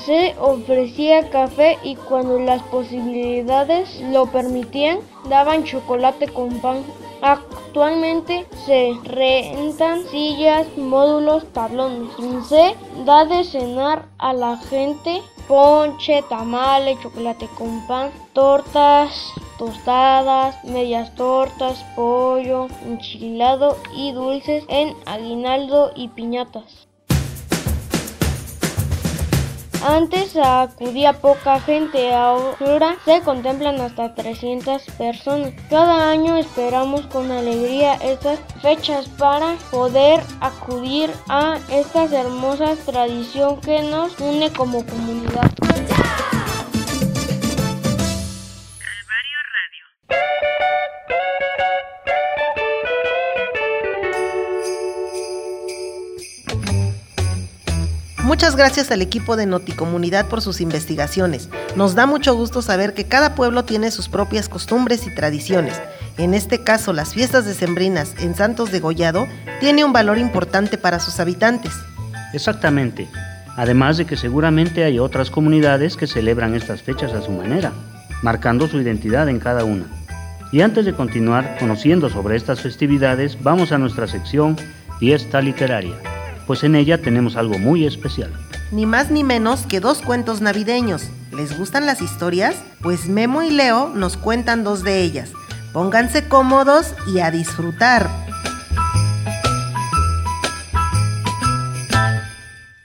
se 0.03 0.35
ofrecía 0.39 1.29
café 1.29 1.77
y 1.83 1.97
cuando 1.97 2.39
las 2.39 2.63
posibilidades 2.63 4.01
lo 4.11 4.25
permitían, 4.25 5.01
daban 5.29 5.65
chocolate 5.65 6.27
con 6.29 6.49
pan. 6.61 6.83
Actualmente 7.21 8.45
se 8.65 8.93
rentan 9.03 10.03
sillas, 10.05 10.67
módulos, 10.77 11.45
tablones. 11.53 12.09
Se 12.47 12.75
da 13.05 13.25
de 13.25 13.43
cenar 13.43 14.05
a 14.17 14.33
la 14.33 14.57
gente 14.57 15.21
ponche, 15.47 16.21
tamales, 16.23 16.99
chocolate 17.01 17.47
con 17.57 17.85
pan, 17.87 18.11
tortas, 18.33 19.33
tostadas, 19.57 20.63
medias 20.65 21.13
tortas, 21.15 21.83
pollo, 21.95 22.67
enchilado 22.85 23.77
y 23.95 24.11
dulces 24.11 24.65
en 24.67 24.95
aguinaldo 25.05 25.91
y 25.95 26.09
piñatas. 26.09 26.86
Antes 29.87 30.35
acudía 30.35 31.13
poca 31.13 31.61
gente, 31.61 32.13
ahora 32.13 32.97
se 33.05 33.21
contemplan 33.21 33.79
hasta 33.79 34.13
300 34.13 34.83
personas. 34.97 35.53
Cada 35.69 36.09
año 36.11 36.35
esperamos 36.35 37.07
con 37.07 37.31
alegría 37.31 37.93
estas 37.93 38.37
fechas 38.61 39.07
para 39.07 39.55
poder 39.71 40.19
acudir 40.41 41.09
a 41.29 41.57
estas 41.71 42.11
hermosas 42.11 42.79
tradición 42.79 43.61
que 43.61 43.81
nos 43.81 44.19
une 44.19 44.51
como 44.51 44.85
comunidad. 44.85 45.49
Muchas 58.27 58.57
gracias 58.57 58.91
al 58.91 59.01
equipo 59.01 59.37
de 59.37 59.45
Noticomunidad 59.45 60.27
por 60.27 60.41
sus 60.41 60.59
investigaciones. 60.59 61.47
Nos 61.77 61.95
da 61.95 62.05
mucho 62.05 62.35
gusto 62.35 62.61
saber 62.61 62.93
que 62.93 63.05
cada 63.05 63.35
pueblo 63.35 63.63
tiene 63.63 63.89
sus 63.89 64.09
propias 64.09 64.49
costumbres 64.49 65.07
y 65.07 65.15
tradiciones. 65.15 65.81
En 66.17 66.33
este 66.33 66.61
caso, 66.61 66.91
las 66.91 67.13
fiestas 67.13 67.45
decembrinas 67.45 68.15
en 68.19 68.35
Santos 68.35 68.69
de 68.69 68.81
Gollado 68.81 69.29
tiene 69.61 69.85
un 69.85 69.93
valor 69.93 70.17
importante 70.17 70.77
para 70.77 70.99
sus 70.99 71.21
habitantes. 71.21 71.71
Exactamente. 72.33 73.07
Además 73.55 73.95
de 73.95 74.03
que 74.03 74.17
seguramente 74.17 74.83
hay 74.83 74.99
otras 74.99 75.31
comunidades 75.31 75.95
que 75.95 76.05
celebran 76.05 76.53
estas 76.53 76.81
fechas 76.81 77.13
a 77.13 77.21
su 77.21 77.31
manera, 77.31 77.71
marcando 78.23 78.67
su 78.67 78.81
identidad 78.81 79.29
en 79.29 79.39
cada 79.39 79.63
una. 79.63 79.85
Y 80.51 80.59
antes 80.59 80.83
de 80.83 80.91
continuar 80.91 81.55
conociendo 81.59 82.09
sobre 82.09 82.35
estas 82.35 82.59
festividades, 82.59 83.41
vamos 83.41 83.71
a 83.71 83.77
nuestra 83.77 84.05
sección 84.05 84.57
Fiesta 84.99 85.39
Literaria, 85.39 85.95
pues 86.47 86.63
en 86.63 86.75
ella 86.75 87.01
tenemos 87.01 87.35
algo 87.35 87.59
muy 87.59 87.85
especial. 87.85 88.31
Ni 88.71 88.85
más 88.85 89.11
ni 89.11 89.23
menos 89.23 89.67
que 89.67 89.81
dos 89.81 90.01
cuentos 90.01 90.41
navideños. 90.41 91.09
¿Les 91.31 91.57
gustan 91.57 91.85
las 91.85 92.01
historias? 92.01 92.55
Pues 92.81 93.07
Memo 93.07 93.43
y 93.43 93.51
Leo 93.51 93.89
nos 93.89 94.15
cuentan 94.15 94.63
dos 94.63 94.83
de 94.83 95.01
ellas. 95.01 95.31
Pónganse 95.73 96.27
cómodos 96.27 96.93
y 97.13 97.19
a 97.19 97.29
disfrutar. 97.29 98.09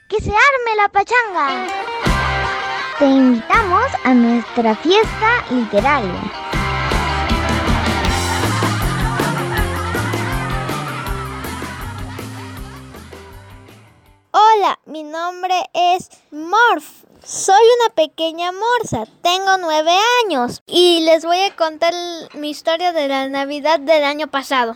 ¡Que 0.07 0.21
se 0.21 0.29
arme 0.29 0.75
la 0.77 0.89
pachanga! 0.89 1.67
Te 2.99 3.05
invitamos 3.05 3.87
a 4.03 4.13
nuestra 4.13 4.75
fiesta 4.75 5.45
literaria. 5.49 6.52
Mi 14.85 15.03
nombre 15.03 15.55
es 15.73 16.09
Morph. 16.31 17.05
Soy 17.23 17.61
una 17.79 17.95
pequeña 17.95 18.51
morsa, 18.51 19.05
tengo 19.21 19.57
nueve 19.57 19.91
años 20.25 20.61
y 20.67 21.01
les 21.05 21.23
voy 21.23 21.39
a 21.39 21.55
contar 21.55 21.93
mi 22.33 22.49
historia 22.49 22.91
de 22.91 23.07
la 23.07 23.29
Navidad 23.29 23.79
del 23.79 24.03
año 24.03 24.27
pasado. 24.27 24.75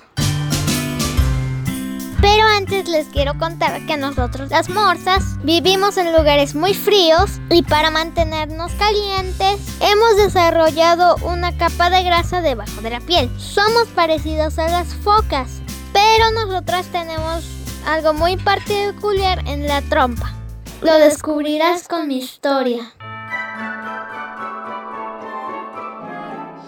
Pero 2.22 2.48
antes 2.48 2.88
les 2.88 3.08
quiero 3.08 3.38
contar 3.38 3.86
que 3.86 3.98
nosotros 3.98 4.50
las 4.50 4.70
morsas 4.70 5.24
vivimos 5.44 5.98
en 5.98 6.13
lugares 6.13 6.56
muy 6.56 6.74
fríos 6.74 7.32
y 7.50 7.63
para 7.63 7.92
mantenernos 7.92 8.72
calientes 8.74 9.60
hemos 9.82 10.16
desarrollado 10.18 11.18
una 11.24 11.58
capa 11.58 11.89
de 11.89 12.04
grasa 12.04 12.42
debajo 12.42 12.82
de 12.82 12.89
la 12.92 13.01
piel. 13.01 13.30
Somos 13.39 13.88
parecidos 13.89 14.58
a 14.58 14.68
las 14.68 14.96
focas, 14.96 15.62
pero 15.94 16.32
nosotras 16.32 16.88
tenemos 16.88 17.57
algo 17.88 18.13
muy 18.13 18.36
particular 18.36 19.41
en 19.48 19.65
la 19.65 19.82
trompa. 19.82 20.34
Lo 20.82 20.94
descubrirás 21.00 21.88
con 21.88 22.08
mi 22.08 22.17
historia. 22.17 22.91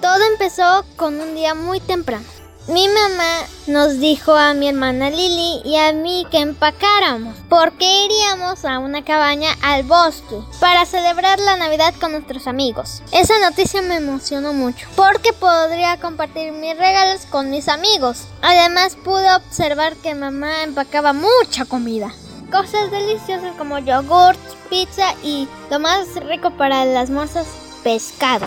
Todo 0.01 0.23
empezó 0.31 0.85
con 0.95 1.19
un 1.19 1.35
día 1.35 1.53
muy 1.53 1.81
temprano. 1.81 2.38
Mi 2.69 2.88
mamá 2.88 3.47
nos 3.65 3.99
dijo 3.99 4.31
a 4.35 4.53
mi 4.53 4.69
hermana 4.69 5.09
Lili 5.09 5.59
y 5.65 5.75
a 5.77 5.91
mí 5.91 6.27
que 6.29 6.38
empacáramos 6.38 7.35
porque 7.49 8.05
iríamos 8.05 8.63
a 8.63 8.77
una 8.77 9.03
cabaña 9.03 9.49
al 9.63 9.81
bosque 9.81 10.35
para 10.59 10.85
celebrar 10.85 11.39
la 11.39 11.57
Navidad 11.57 11.95
con 11.99 12.11
nuestros 12.11 12.45
amigos. 12.45 13.01
Esa 13.11 13.39
noticia 13.39 13.81
me 13.81 13.95
emocionó 13.95 14.53
mucho 14.53 14.88
porque 14.95 15.33
podría 15.33 15.99
compartir 15.99 16.51
mis 16.51 16.77
regalos 16.77 17.25
con 17.25 17.49
mis 17.49 17.67
amigos. 17.69 18.25
Además 18.43 18.95
pude 19.03 19.33
observar 19.33 19.95
que 19.95 20.13
mamá 20.13 20.61
empacaba 20.61 21.11
mucha 21.11 21.65
comida. 21.65 22.13
Cosas 22.51 22.91
deliciosas 22.91 23.55
como 23.57 23.79
yogurt, 23.79 24.39
pizza 24.69 25.15
y 25.23 25.47
lo 25.71 25.79
más 25.79 26.13
rico 26.27 26.51
para 26.51 26.85
las 26.85 27.09
morsas, 27.09 27.47
pescado. 27.83 28.45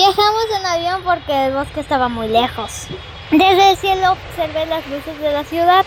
Viajamos 0.00 0.44
en 0.58 0.64
avión 0.64 1.02
porque 1.04 1.44
el 1.44 1.52
bosque 1.52 1.80
estaba 1.80 2.08
muy 2.08 2.26
lejos. 2.26 2.86
Desde 3.30 3.72
el 3.72 3.76
cielo 3.76 4.12
observé 4.12 4.64
las 4.64 4.86
luces 4.86 5.20
de 5.20 5.30
la 5.30 5.44
ciudad 5.44 5.84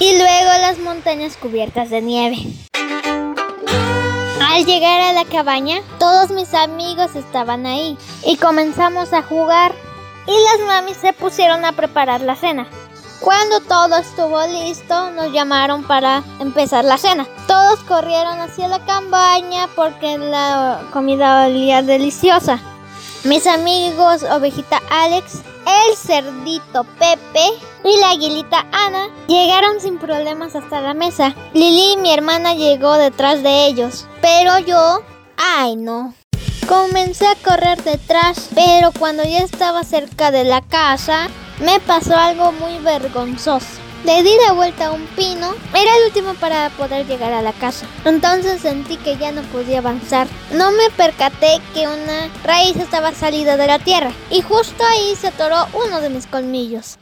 y 0.00 0.18
luego 0.18 0.50
las 0.60 0.80
montañas 0.80 1.36
cubiertas 1.36 1.88
de 1.88 2.02
nieve. 2.02 2.36
Al 4.42 4.64
llegar 4.66 5.00
a 5.02 5.12
la 5.12 5.24
cabaña, 5.24 5.82
todos 6.00 6.32
mis 6.32 6.52
amigos 6.52 7.14
estaban 7.14 7.64
ahí 7.64 7.96
y 8.24 8.38
comenzamos 8.38 9.12
a 9.12 9.22
jugar 9.22 9.72
y 10.26 10.32
las 10.32 10.66
mamis 10.66 10.96
se 10.96 11.12
pusieron 11.12 11.64
a 11.64 11.70
preparar 11.70 12.22
la 12.22 12.34
cena. 12.34 12.66
Cuando 13.20 13.60
todo 13.60 13.98
estuvo 13.98 14.44
listo, 14.48 15.12
nos 15.12 15.32
llamaron 15.32 15.84
para 15.84 16.24
empezar 16.40 16.84
la 16.84 16.98
cena. 16.98 17.24
Todos 17.46 17.78
corrieron 17.84 18.40
hacia 18.40 18.66
la 18.66 18.84
cabaña 18.84 19.68
porque 19.76 20.18
la 20.18 20.80
comida 20.92 21.46
olía 21.46 21.82
deliciosa. 21.82 22.58
Mis 23.24 23.46
amigos 23.46 24.22
Ovejita 24.22 24.82
Alex, 24.90 25.40
el 25.66 25.96
cerdito 25.96 26.84
Pepe 26.98 27.54
y 27.82 27.98
la 27.98 28.10
aguilita 28.10 28.66
Ana 28.70 29.08
llegaron 29.28 29.80
sin 29.80 29.96
problemas 29.96 30.54
hasta 30.54 30.82
la 30.82 30.92
mesa. 30.92 31.34
Lili, 31.54 31.96
mi 31.96 32.12
hermana, 32.12 32.52
llegó 32.52 32.92
detrás 32.98 33.42
de 33.42 33.64
ellos, 33.64 34.06
pero 34.20 34.58
yo, 34.58 35.00
ay 35.38 35.76
no. 35.76 36.12
Comencé 36.68 37.26
a 37.26 37.36
correr 37.36 37.82
detrás, 37.82 38.50
pero 38.54 38.92
cuando 38.92 39.22
ya 39.22 39.38
estaba 39.38 39.84
cerca 39.84 40.30
de 40.30 40.44
la 40.44 40.60
casa, 40.60 41.28
me 41.60 41.80
pasó 41.80 42.14
algo 42.14 42.52
muy 42.52 42.78
vergonzoso. 42.80 43.83
Le 44.04 44.22
di 44.22 44.36
la 44.46 44.52
vuelta 44.52 44.88
a 44.88 44.92
un 44.92 45.06
pino, 45.16 45.54
era 45.72 45.96
el 45.96 46.04
último 46.08 46.34
para 46.34 46.68
poder 46.70 47.06
llegar 47.06 47.32
a 47.32 47.40
la 47.40 47.54
casa. 47.54 47.86
Entonces 48.04 48.60
sentí 48.60 48.98
que 48.98 49.16
ya 49.16 49.32
no 49.32 49.40
podía 49.44 49.78
avanzar. 49.78 50.26
No 50.52 50.72
me 50.72 50.90
percaté 50.94 51.58
que 51.72 51.88
una 51.88 52.28
raíz 52.44 52.76
estaba 52.76 53.12
salida 53.12 53.56
de 53.56 53.66
la 53.66 53.78
tierra 53.78 54.12
y 54.30 54.42
justo 54.42 54.84
ahí 54.84 55.16
se 55.16 55.28
atoró 55.28 55.56
uno 55.86 56.02
de 56.02 56.10
mis 56.10 56.26
colmillos. 56.26 56.98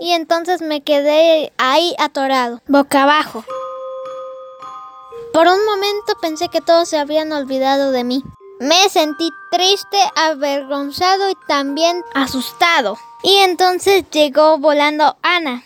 Y 0.00 0.12
entonces 0.12 0.62
me 0.62 0.82
quedé 0.82 1.52
ahí 1.58 1.92
atorado, 1.98 2.60
boca 2.68 3.02
abajo. 3.02 3.44
Por 5.32 5.48
un 5.48 5.64
momento 5.66 6.14
pensé 6.22 6.48
que 6.48 6.60
todos 6.60 6.88
se 6.88 6.98
habían 6.98 7.32
olvidado 7.32 7.90
de 7.90 8.04
mí. 8.04 8.22
Me 8.60 8.88
sentí 8.88 9.28
triste, 9.50 9.98
avergonzado 10.14 11.28
y 11.28 11.34
también 11.46 12.02
asustado. 12.14 12.96
Y 13.26 13.38
entonces 13.38 14.04
llegó 14.12 14.56
volando 14.58 15.16
Ana. 15.20 15.64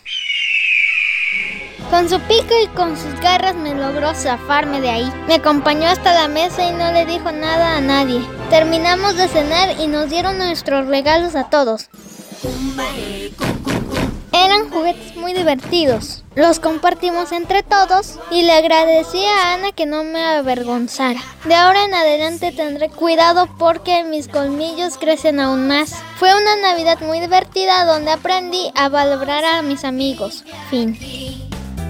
Con 1.90 2.08
su 2.08 2.18
pico 2.20 2.54
y 2.64 2.66
con 2.68 2.96
sus 2.96 3.20
garras 3.20 3.54
me 3.54 3.74
logró 3.74 4.14
zafarme 4.14 4.80
de 4.80 4.88
ahí. 4.88 5.12
Me 5.28 5.34
acompañó 5.34 5.86
hasta 5.86 6.14
la 6.14 6.26
mesa 6.26 6.66
y 6.66 6.72
no 6.72 6.90
le 6.90 7.04
dijo 7.04 7.30
nada 7.32 7.76
a 7.76 7.82
nadie. 7.82 8.22
Terminamos 8.48 9.14
de 9.16 9.28
cenar 9.28 9.78
y 9.78 9.88
nos 9.88 10.08
dieron 10.08 10.38
nuestros 10.38 10.86
regalos 10.86 11.36
a 11.36 11.50
todos. 11.50 11.90
Eran 14.32 14.70
juguetes 14.70 15.16
muy 15.16 15.32
divertidos. 15.32 16.22
Los 16.36 16.60
compartimos 16.60 17.32
entre 17.32 17.62
todos 17.62 18.18
y 18.30 18.42
le 18.42 18.52
agradecí 18.52 19.24
a 19.24 19.54
Ana 19.54 19.72
que 19.72 19.86
no 19.86 20.04
me 20.04 20.22
avergonzara. 20.24 21.20
De 21.44 21.54
ahora 21.54 21.84
en 21.84 21.94
adelante 21.94 22.52
tendré 22.52 22.88
cuidado 22.88 23.48
porque 23.58 24.04
mis 24.04 24.28
colmillos 24.28 24.98
crecen 24.98 25.40
aún 25.40 25.66
más. 25.66 25.94
Fue 26.16 26.30
una 26.34 26.56
Navidad 26.56 27.00
muy 27.00 27.18
divertida 27.18 27.84
donde 27.84 28.12
aprendí 28.12 28.70
a 28.76 28.88
valorar 28.88 29.44
a 29.44 29.62
mis 29.62 29.84
amigos. 29.84 30.44
Fin. 30.70 30.96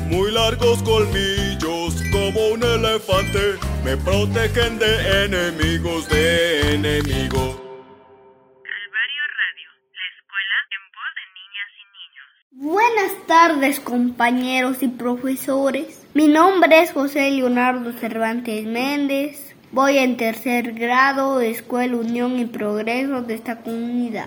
Muy 0.09 0.33
largos 0.33 0.83
colmillos 0.83 1.95
como 2.11 2.49
un 2.55 2.63
elefante 2.63 3.59
me 3.85 3.97
protegen 3.99 4.79
de 4.79 5.25
enemigos, 5.25 6.09
de 6.09 6.75
enemigos. 6.75 7.60
Buenas 12.63 13.13
tardes 13.27 13.81
compañeros 13.81 14.83
y 14.83 14.89
profesores. 14.89 16.03
Mi 16.13 16.29
nombre 16.29 16.83
es 16.83 16.93
José 16.93 17.31
Leonardo 17.31 17.91
Cervantes 17.93 18.67
Méndez. 18.67 19.55
Voy 19.73 19.97
en 19.97 20.19
tercer 20.19 20.75
grado 20.75 21.39
de 21.39 21.53
Escuela 21.53 21.97
Unión 21.97 22.39
y 22.39 22.45
Progreso 22.45 23.23
de 23.23 23.33
esta 23.33 23.63
comunidad. 23.63 24.27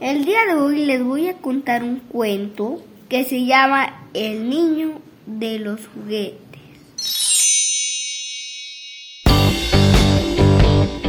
El 0.00 0.26
día 0.26 0.40
de 0.46 0.54
hoy 0.56 0.84
les 0.84 1.02
voy 1.02 1.28
a 1.28 1.38
contar 1.38 1.82
un 1.82 2.00
cuento 2.00 2.82
que 3.08 3.24
se 3.24 3.46
llama 3.46 4.04
El 4.12 4.50
niño 4.50 5.00
de 5.24 5.58
los 5.58 5.80
juguetes. 5.86 6.60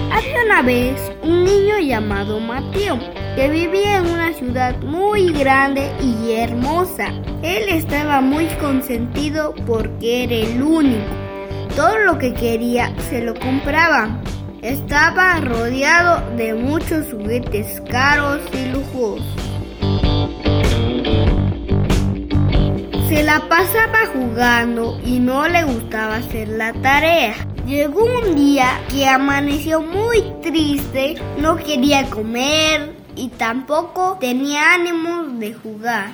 Había 0.09 0.45
una 0.45 0.61
vez 0.61 1.11
un 1.23 1.43
niño 1.43 1.77
llamado 1.79 2.39
Mateo 2.39 2.97
que 3.35 3.49
vivía 3.49 3.97
en 3.97 4.05
una 4.05 4.31
ciudad 4.33 4.77
muy 4.81 5.31
grande 5.33 5.91
y 6.01 6.33
hermosa. 6.33 7.07
Él 7.41 7.67
estaba 7.69 8.21
muy 8.21 8.45
consentido 8.61 9.55
porque 9.65 10.25
era 10.25 10.35
el 10.35 10.61
único. 10.61 11.11
Todo 11.75 11.97
lo 11.99 12.19
que 12.19 12.33
quería 12.33 12.93
se 13.09 13.21
lo 13.21 13.33
compraba. 13.33 14.21
Estaba 14.61 15.39
rodeado 15.39 16.23
de 16.37 16.53
muchos 16.53 17.07
juguetes 17.11 17.81
caros 17.89 18.39
y 18.53 18.71
lujosos. 18.71 19.25
Se 23.09 23.23
la 23.23 23.41
pasaba 23.49 24.05
jugando 24.13 24.99
y 25.03 25.19
no 25.19 25.47
le 25.47 25.63
gustaba 25.63 26.17
hacer 26.17 26.49
la 26.49 26.71
tarea. 26.73 27.33
Llegó 27.65 28.05
un 28.05 28.35
día 28.35 28.79
que 28.89 29.07
amaneció 29.07 29.81
muy 29.81 30.23
triste, 30.41 31.15
no 31.39 31.55
quería 31.55 32.09
comer 32.09 33.02
y 33.15 33.29
tampoco 33.29 34.17
tenía 34.19 34.73
ánimos 34.73 35.39
de 35.39 35.53
jugar. 35.53 36.11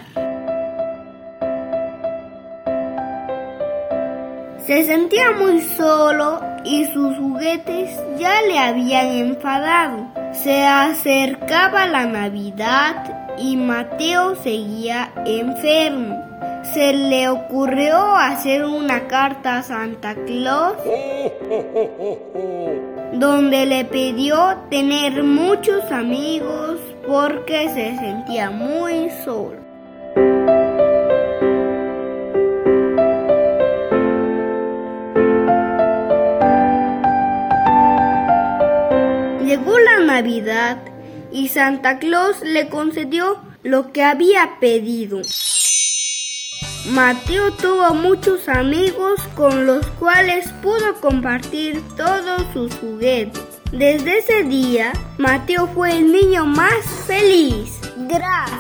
Se 4.66 4.84
sentía 4.84 5.32
muy 5.32 5.62
solo 5.62 6.42
y 6.64 6.86
sus 6.86 7.18
juguetes 7.18 7.90
ya 8.20 8.42
le 8.44 8.60
habían 8.60 9.08
enfadado. 9.08 10.08
Se 10.32 10.66
acercaba 10.66 11.88
la 11.88 12.06
Navidad 12.06 13.36
y 13.40 13.56
Mateo 13.56 14.36
seguía 14.44 15.12
enfermo. 15.26 16.24
Se 16.74 16.94
le 16.94 17.30
ocurrió 17.30 18.16
hacer 18.16 18.64
una 18.66 19.08
carta 19.08 19.58
a 19.58 19.64
Santa 19.64 20.14
Claus 20.14 20.76
donde 23.14 23.66
le 23.66 23.86
pidió 23.86 24.56
tener 24.70 25.24
muchos 25.24 25.92
amigos 25.92 26.80
porque 27.10 27.68
se 27.70 27.98
sentía 27.98 28.52
muy 28.52 29.10
solo. 29.26 29.58
Llegó 39.44 39.80
la 39.80 40.00
Navidad 40.06 40.78
y 41.32 41.48
Santa 41.48 41.98
Claus 41.98 42.42
le 42.44 42.70
concedió 42.70 43.42
lo 43.64 43.92
que 43.92 44.04
había 44.04 44.60
pedido. 44.60 45.22
Mateo 46.92 47.52
tuvo 47.54 47.96
muchos 47.96 48.48
amigos 48.48 49.20
con 49.36 49.66
los 49.66 49.84
cuales 49.98 50.48
pudo 50.62 50.94
compartir 51.02 51.82
todos 51.98 52.44
sus 52.54 52.72
juguetes. 52.76 53.49
Desde 53.72 54.18
ese 54.18 54.44
día, 54.46 54.94
Mateo 55.20 55.68
fue 55.68 55.96
el 55.96 56.12
niño 56.12 56.44
más 56.44 56.84
feliz. 57.06 57.80
Gracias. 58.10 58.60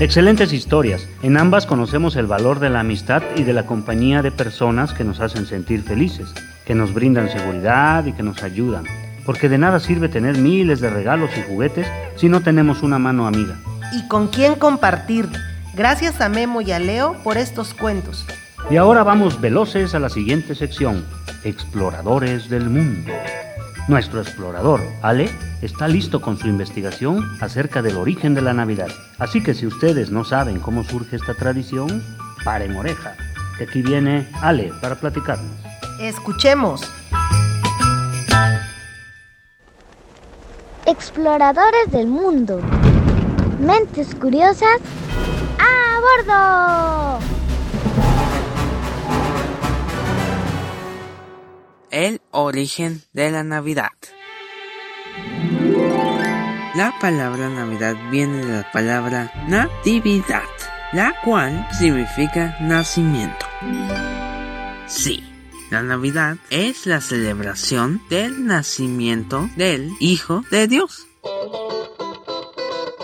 Excelentes 0.00 0.54
historias. 0.54 1.06
En 1.22 1.36
ambas 1.36 1.66
conocemos 1.66 2.16
el 2.16 2.26
valor 2.26 2.58
de 2.58 2.70
la 2.70 2.80
amistad 2.80 3.22
y 3.36 3.42
de 3.42 3.52
la 3.52 3.66
compañía 3.66 4.22
de 4.22 4.32
personas 4.32 4.94
que 4.94 5.04
nos 5.04 5.20
hacen 5.20 5.44
sentir 5.44 5.82
felices, 5.82 6.32
que 6.66 6.74
nos 6.74 6.94
brindan 6.94 7.28
seguridad 7.28 8.06
y 8.06 8.14
que 8.14 8.22
nos 8.22 8.42
ayudan. 8.42 8.86
porque 9.24 9.48
de 9.48 9.56
nada 9.56 9.78
sirve 9.78 10.08
tener 10.08 10.36
miles 10.36 10.80
de 10.80 10.90
regalos 10.90 11.30
y 11.38 11.42
juguetes 11.42 11.86
si 12.16 12.28
no 12.28 12.40
tenemos 12.40 12.82
una 12.82 12.98
mano 12.98 13.28
amiga. 13.28 13.56
Y 13.92 14.08
con 14.08 14.28
quién 14.28 14.54
compartir. 14.54 15.28
Gracias 15.74 16.20
a 16.20 16.28
Memo 16.28 16.60
y 16.60 16.72
a 16.72 16.78
Leo 16.78 17.16
por 17.22 17.36
estos 17.36 17.74
cuentos. 17.74 18.26
Y 18.70 18.76
ahora 18.76 19.02
vamos 19.02 19.40
veloces 19.40 19.94
a 19.94 19.98
la 19.98 20.08
siguiente 20.08 20.54
sección, 20.54 21.04
Exploradores 21.44 22.48
del 22.48 22.70
Mundo. 22.70 23.12
Nuestro 23.88 24.20
explorador, 24.20 24.80
Ale, 25.02 25.28
está 25.60 25.88
listo 25.88 26.20
con 26.20 26.38
su 26.38 26.46
investigación 26.46 27.22
acerca 27.40 27.82
del 27.82 27.96
origen 27.96 28.34
de 28.34 28.42
la 28.42 28.54
Navidad. 28.54 28.88
Así 29.18 29.42
que 29.42 29.54
si 29.54 29.66
ustedes 29.66 30.10
no 30.10 30.24
saben 30.24 30.60
cómo 30.60 30.84
surge 30.84 31.16
esta 31.16 31.34
tradición, 31.34 32.02
paren 32.44 32.76
oreja, 32.76 33.16
que 33.58 33.64
aquí 33.64 33.82
viene 33.82 34.28
Ale 34.40 34.72
para 34.80 34.94
platicarnos. 34.94 35.52
Escuchemos. 36.00 36.88
Exploradores 40.86 41.90
del 41.90 42.06
mundo. 42.06 42.60
Mentes 43.62 44.12
curiosas. 44.16 44.80
¡A 45.56 46.00
bordo! 46.00 47.24
El 51.92 52.20
origen 52.32 53.02
de 53.12 53.30
la 53.30 53.44
Navidad. 53.44 53.92
La 56.74 56.92
palabra 57.00 57.50
Navidad 57.50 57.94
viene 58.10 58.44
de 58.44 58.52
la 58.52 58.72
palabra 58.72 59.30
natividad, 59.46 60.42
la 60.92 61.14
cual 61.24 61.64
significa 61.78 62.56
nacimiento. 62.62 63.46
Sí, 64.88 65.22
la 65.70 65.84
Navidad 65.84 66.36
es 66.50 66.86
la 66.86 67.00
celebración 67.00 68.02
del 68.10 68.44
nacimiento 68.44 69.48
del 69.54 69.92
Hijo 70.00 70.42
de 70.50 70.66
Dios. 70.66 71.06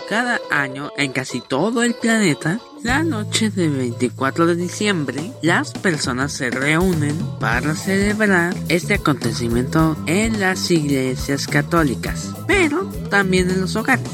Cada 0.09 0.41
año 0.49 0.91
en 0.97 1.11
casi 1.11 1.39
todo 1.39 1.83
el 1.83 1.93
planeta, 1.93 2.59
la 2.81 3.03
noche 3.03 3.51
del 3.51 3.69
24 3.69 4.47
de 4.47 4.55
diciembre, 4.55 5.31
las 5.43 5.71
personas 5.71 6.31
se 6.33 6.49
reúnen 6.49 7.15
para 7.39 7.75
celebrar 7.75 8.55
este 8.69 8.95
acontecimiento 8.95 9.95
en 10.07 10.39
las 10.39 10.71
iglesias 10.71 11.45
católicas, 11.45 12.33
pero 12.47 12.85
también 13.11 13.51
en 13.51 13.61
los 13.61 13.75
hogares. 13.75 14.09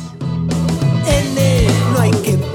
No 1.93 2.01
hay 2.01 2.12
que 2.12 2.55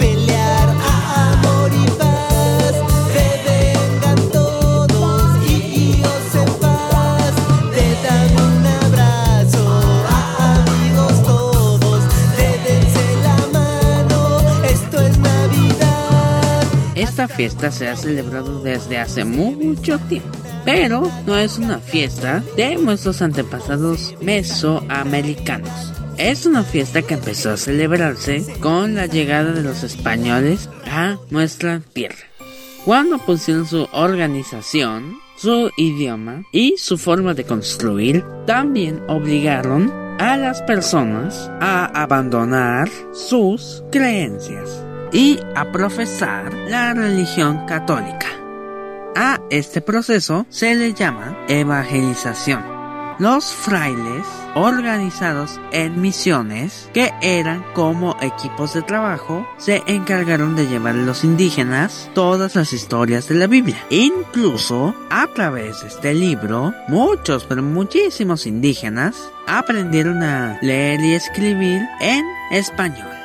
Esta 17.10 17.26
fiesta 17.26 17.72
se 17.72 17.88
ha 17.88 17.96
celebrado 17.96 18.62
desde 18.62 18.96
hace 18.96 19.24
mucho 19.24 19.98
tiempo, 19.98 20.30
pero 20.64 21.10
no 21.26 21.36
es 21.36 21.58
una 21.58 21.80
fiesta 21.80 22.40
de 22.56 22.76
nuestros 22.76 23.20
antepasados 23.20 24.14
mesoamericanos. 24.20 25.92
Es 26.18 26.46
una 26.46 26.62
fiesta 26.62 27.02
que 27.02 27.14
empezó 27.14 27.50
a 27.50 27.56
celebrarse 27.56 28.46
con 28.60 28.94
la 28.94 29.06
llegada 29.06 29.50
de 29.50 29.64
los 29.64 29.82
españoles 29.82 30.70
a 30.86 31.18
nuestra 31.30 31.80
tierra. 31.80 32.28
Cuando 32.84 33.18
pusieron 33.18 33.66
su 33.66 33.88
organización, 33.92 35.18
su 35.36 35.72
idioma 35.76 36.44
y 36.52 36.76
su 36.78 36.96
forma 36.96 37.34
de 37.34 37.42
construir, 37.42 38.24
también 38.46 39.02
obligaron 39.08 39.92
a 40.20 40.36
las 40.36 40.62
personas 40.62 41.50
a 41.60 41.86
abandonar 41.86 42.88
sus 43.12 43.82
creencias 43.90 44.86
y 45.12 45.38
a 45.54 45.70
profesar 45.72 46.52
la 46.54 46.94
religión 46.94 47.66
católica. 47.66 48.26
A 49.16 49.40
este 49.50 49.80
proceso 49.80 50.46
se 50.50 50.74
le 50.74 50.94
llama 50.94 51.36
evangelización. 51.48 52.80
Los 53.18 53.52
frailes, 53.52 54.26
organizados 54.54 55.60
en 55.72 56.00
misiones, 56.00 56.88
que 56.94 57.12
eran 57.20 57.62
como 57.74 58.16
equipos 58.22 58.72
de 58.72 58.80
trabajo, 58.80 59.46
se 59.58 59.82
encargaron 59.86 60.56
de 60.56 60.66
llevar 60.66 60.94
a 60.94 61.02
los 61.02 61.22
indígenas 61.22 62.08
todas 62.14 62.54
las 62.56 62.72
historias 62.72 63.28
de 63.28 63.34
la 63.34 63.46
Biblia. 63.46 63.84
Incluso, 63.90 64.94
a 65.10 65.26
través 65.34 65.82
de 65.82 65.88
este 65.88 66.14
libro, 66.14 66.72
muchos, 66.88 67.44
pero 67.44 67.62
muchísimos 67.62 68.46
indígenas 68.46 69.30
aprendieron 69.46 70.22
a 70.22 70.58
leer 70.62 71.00
y 71.00 71.12
escribir 71.12 71.82
en 72.00 72.24
español. 72.52 73.19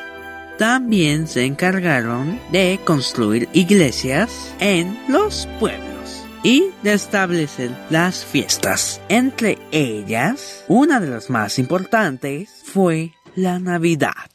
También 0.57 1.27
se 1.27 1.43
encargaron 1.43 2.39
de 2.51 2.79
construir 2.85 3.49
iglesias 3.51 4.55
en 4.59 4.97
los 5.09 5.49
pueblos 5.59 6.23
y 6.43 6.69
de 6.81 6.93
establecer 6.93 7.71
las 7.89 8.23
fiestas. 8.23 9.01
Entre 9.09 9.57
ellas, 9.71 10.63
una 10.69 11.01
de 11.01 11.09
las 11.09 11.29
más 11.29 11.59
importantes 11.59 12.49
fue 12.63 13.11
la 13.35 13.59
Navidad. 13.59 14.31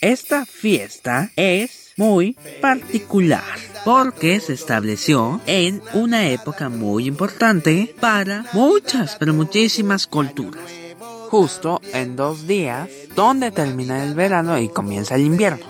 Esta 0.00 0.44
fiesta 0.44 1.30
es 1.36 1.92
muy 1.96 2.36
particular 2.60 3.44
porque 3.84 4.40
se 4.40 4.54
estableció 4.54 5.40
en 5.46 5.80
una 5.92 6.28
época 6.28 6.68
muy 6.68 7.06
importante 7.06 7.94
para 8.00 8.46
muchas, 8.52 9.16
pero 9.16 9.32
muchísimas 9.32 10.08
culturas. 10.08 10.87
Justo 11.30 11.80
en 11.92 12.16
dos 12.16 12.46
días, 12.46 12.88
donde 13.14 13.50
termina 13.50 14.02
el 14.04 14.14
verano 14.14 14.58
y 14.58 14.68
comienza 14.68 15.14
el 15.14 15.22
invierno. 15.22 15.66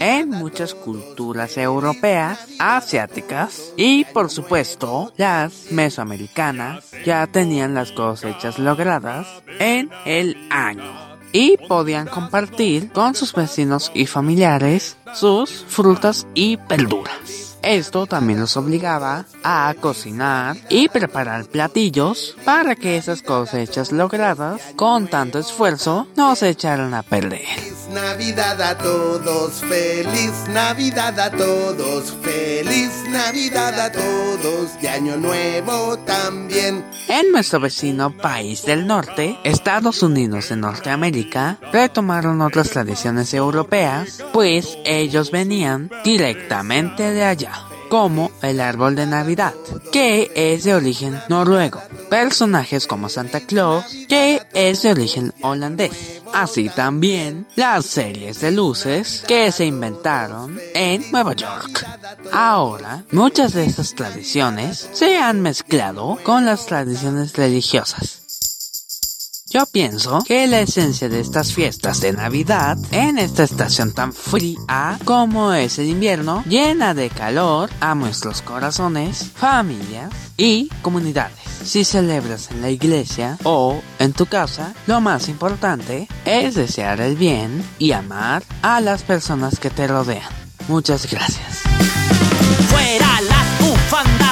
En 0.00 0.28
muchas 0.28 0.74
culturas 0.74 1.56
europeas, 1.56 2.46
asiáticas 2.58 3.72
y 3.76 4.04
por 4.06 4.30
supuesto 4.30 5.12
las 5.16 5.70
mesoamericanas 5.70 6.90
ya 7.04 7.26
tenían 7.26 7.74
las 7.74 7.92
cosechas 7.92 8.58
logradas 8.58 9.26
en 9.58 9.90
el 10.04 10.36
año 10.50 11.12
y 11.32 11.56
podían 11.56 12.06
compartir 12.06 12.90
con 12.92 13.14
sus 13.14 13.32
vecinos 13.32 13.90
y 13.94 14.06
familiares 14.06 14.96
sus 15.14 15.64
frutas 15.68 16.26
y 16.34 16.56
verduras. 16.68 17.41
Esto 17.62 18.06
también 18.06 18.40
los 18.40 18.56
obligaba 18.56 19.24
a 19.44 19.74
cocinar 19.80 20.56
y 20.68 20.88
preparar 20.88 21.44
platillos 21.46 22.36
para 22.44 22.74
que 22.74 22.96
esas 22.96 23.22
cosechas 23.22 23.92
logradas 23.92 24.60
con 24.76 25.06
tanto 25.06 25.38
esfuerzo 25.38 26.08
no 26.16 26.34
se 26.34 26.48
echaran 26.48 26.92
a 26.92 27.02
perder. 27.02 27.46
Feliz 27.46 27.88
Navidad 27.92 28.60
a 28.60 28.78
todos, 28.78 29.52
feliz 29.54 30.32
Navidad 30.48 31.18
a 31.20 31.30
todos, 31.30 32.12
feliz 32.22 32.90
Navidad 33.08 33.78
a 33.78 33.92
todos 33.92 34.70
y 34.80 34.86
Año 34.88 35.16
Nuevo 35.16 35.98
también. 35.98 36.84
En 37.12 37.30
nuestro 37.30 37.60
vecino 37.60 38.16
país 38.16 38.64
del 38.64 38.86
norte, 38.86 39.36
Estados 39.44 40.02
Unidos 40.02 40.48
de 40.48 40.56
Norteamérica, 40.56 41.58
retomaron 41.70 42.40
otras 42.40 42.70
tradiciones 42.70 43.34
europeas, 43.34 44.24
pues 44.32 44.78
ellos 44.86 45.30
venían 45.30 45.90
directamente 46.04 47.02
de 47.02 47.22
allá 47.22 47.71
como 47.92 48.30
el 48.40 48.58
árbol 48.62 48.96
de 48.96 49.04
Navidad, 49.04 49.52
que 49.92 50.30
es 50.34 50.64
de 50.64 50.74
origen 50.74 51.20
noruego, 51.28 51.82
personajes 52.08 52.86
como 52.86 53.10
Santa 53.10 53.40
Claus, 53.40 53.84
que 54.08 54.40
es 54.54 54.80
de 54.80 54.92
origen 54.92 55.34
holandés, 55.42 56.22
así 56.32 56.70
también 56.70 57.46
las 57.54 57.84
series 57.84 58.40
de 58.40 58.50
luces 58.50 59.22
que 59.28 59.52
se 59.52 59.66
inventaron 59.66 60.58
en 60.74 61.04
Nueva 61.12 61.34
York. 61.34 61.86
Ahora, 62.32 63.04
muchas 63.10 63.52
de 63.52 63.66
estas 63.66 63.94
tradiciones 63.94 64.88
se 64.94 65.18
han 65.18 65.42
mezclado 65.42 66.18
con 66.24 66.46
las 66.46 66.64
tradiciones 66.64 67.36
religiosas. 67.36 68.21
Yo 69.52 69.66
pienso 69.66 70.24
que 70.26 70.46
la 70.46 70.60
esencia 70.60 71.10
de 71.10 71.20
estas 71.20 71.52
fiestas 71.52 72.00
de 72.00 72.14
Navidad, 72.14 72.78
en 72.90 73.18
esta 73.18 73.42
estación 73.42 73.92
tan 73.92 74.14
fría 74.14 74.98
como 75.04 75.52
es 75.52 75.78
el 75.78 75.88
invierno, 75.88 76.42
llena 76.48 76.94
de 76.94 77.10
calor 77.10 77.68
a 77.78 77.94
nuestros 77.94 78.40
corazones, 78.40 79.30
familias 79.34 80.10
y 80.38 80.70
comunidades. 80.80 81.36
Si 81.64 81.84
celebras 81.84 82.50
en 82.50 82.62
la 82.62 82.70
iglesia 82.70 83.36
o 83.44 83.82
en 83.98 84.14
tu 84.14 84.24
casa, 84.24 84.72
lo 84.86 85.02
más 85.02 85.28
importante 85.28 86.08
es 86.24 86.54
desear 86.54 87.02
el 87.02 87.16
bien 87.16 87.62
y 87.78 87.92
amar 87.92 88.42
a 88.62 88.80
las 88.80 89.02
personas 89.02 89.58
que 89.58 89.68
te 89.68 89.86
rodean. 89.86 90.32
Muchas 90.66 91.10
gracias. 91.10 91.58
Fuera 92.70 93.20
las 93.20 93.60
bufandas, 93.60 94.31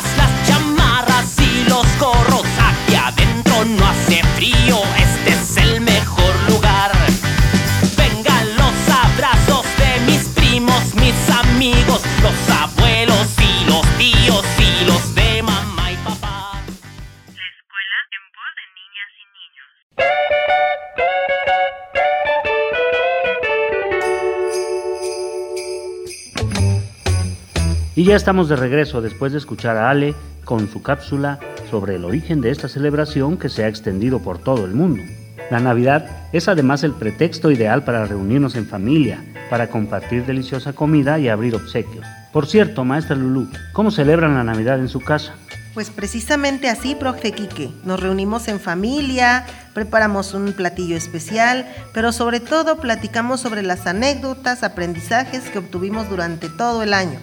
ya 28.11 28.17
estamos 28.17 28.49
de 28.49 28.57
regreso 28.57 29.01
después 29.01 29.31
de 29.31 29.39
escuchar 29.39 29.77
a 29.77 29.89
Ale 29.89 30.17
con 30.45 30.69
su 30.69 30.83
cápsula 30.83 31.39
sobre 31.71 31.95
el 31.95 32.05
origen 32.05 32.41
de 32.41 32.51
esta 32.51 32.67
celebración 32.67 33.37
que 33.37 33.49
se 33.49 33.63
ha 33.63 33.69
extendido 33.69 34.19
por 34.19 34.39
todo 34.39 34.65
el 34.65 34.75
mundo. 34.75 35.01
La 35.49 35.61
Navidad 35.61 36.27
es 36.33 36.49
además 36.49 36.83
el 36.83 36.91
pretexto 36.91 37.53
ideal 37.53 37.85
para 37.85 38.07
reunirnos 38.07 38.57
en 38.57 38.67
familia, 38.67 39.23
para 39.49 39.69
compartir 39.69 40.27
deliciosa 40.27 40.73
comida 40.73 41.21
y 41.21 41.29
abrir 41.29 41.55
obsequios. 41.55 42.05
Por 42.33 42.49
cierto, 42.49 42.85
maestra 42.85 43.15
Lulú, 43.15 43.47
¿cómo 43.73 43.93
celebran 43.93 44.35
la 44.35 44.43
Navidad 44.43 44.81
en 44.81 44.89
su 44.89 44.99
casa? 44.99 45.37
Pues 45.73 45.91
precisamente 45.91 46.69
así, 46.69 46.97
profe 46.97 47.31
Quique. 47.31 47.71
Nos 47.85 48.01
reunimos 48.01 48.49
en 48.49 48.59
familia, 48.59 49.47
preparamos 49.73 50.35
un 50.35 50.53
platillo 50.53 50.97
especial, 50.97 51.73
pero 51.95 52.11
sobre 52.11 52.41
todo 52.41 52.81
platicamos 52.81 53.41
sobre 53.41 53.63
las 53.63 53.87
anécdotas, 53.87 54.65
aprendizajes 54.65 55.49
que 55.49 55.59
obtuvimos 55.59 56.11
durante 56.11 56.49
todo 56.49 56.83
el 56.83 56.93
año. 56.93 57.21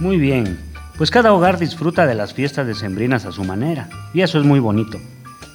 Muy 0.00 0.18
bien, 0.18 0.58
pues 0.98 1.10
cada 1.12 1.32
hogar 1.32 1.58
disfruta 1.58 2.04
de 2.06 2.16
las 2.16 2.34
fiestas 2.34 2.66
decembrinas 2.66 3.26
a 3.26 3.32
su 3.32 3.44
manera, 3.44 3.88
y 4.12 4.22
eso 4.22 4.38
es 4.38 4.44
muy 4.44 4.58
bonito. 4.58 4.98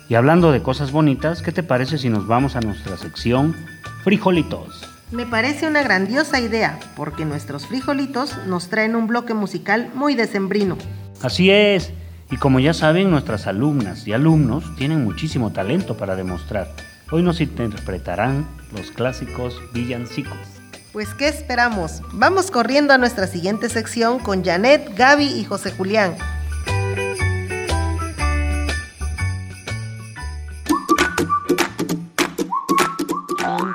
Y 0.08 0.15
hablando 0.15 0.52
de 0.52 0.62
cosas 0.62 0.91
bonitas, 0.91 1.41
¿qué 1.41 1.52
te 1.52 1.62
parece 1.62 1.97
si 1.97 2.10
nos 2.10 2.25
vamos 2.25 2.56
a 2.56 2.62
nuestra 2.62 2.97
sección 2.97 3.56
Frijolitos? 4.04 4.88
Me 5.12 5.25
parece 5.25 5.67
una 5.67 5.84
grandiosa 5.84 6.39
idea, 6.39 6.80
porque 6.95 7.25
nuestros 7.25 7.67
frijolitos 7.67 8.38
nos 8.47 8.69
traen 8.69 8.95
un 8.95 9.08
bloque 9.08 9.34
musical 9.34 9.91
muy 9.93 10.15
decembrino. 10.15 10.78
Así 11.21 11.49
es, 11.49 11.91
y 12.32 12.38
como 12.38 12.60
ya 12.60 12.73
saben, 12.73 13.12
nuestras 13.12 13.45
alumnas 13.45 14.08
y 14.08 14.13
alumnos 14.13 14.75
tienen 14.78 15.04
muchísimo 15.04 15.52
talento 15.52 15.97
para 15.97 16.15
demostrar. 16.15 16.69
Hoy 17.12 17.23
nos 17.23 17.41
interpretarán 17.41 18.47
los 18.71 18.91
clásicos 18.91 19.60
villancicos. 19.73 20.59
Pues, 20.91 21.13
¿qué 21.13 21.28
esperamos? 21.28 22.02
Vamos 22.13 22.49
corriendo 22.49 22.93
a 22.93 22.97
nuestra 22.97 23.28
siguiente 23.28 23.69
sección 23.69 24.17
con 24.17 24.43
Janet, 24.43 24.97
Gaby 24.97 25.25
y 25.25 25.45
José 25.45 25.71
Julián. 25.71 26.15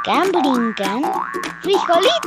Brincan, 0.04 0.32
brincan. 0.32 1.02
¡Frijolitos! 1.62 2.24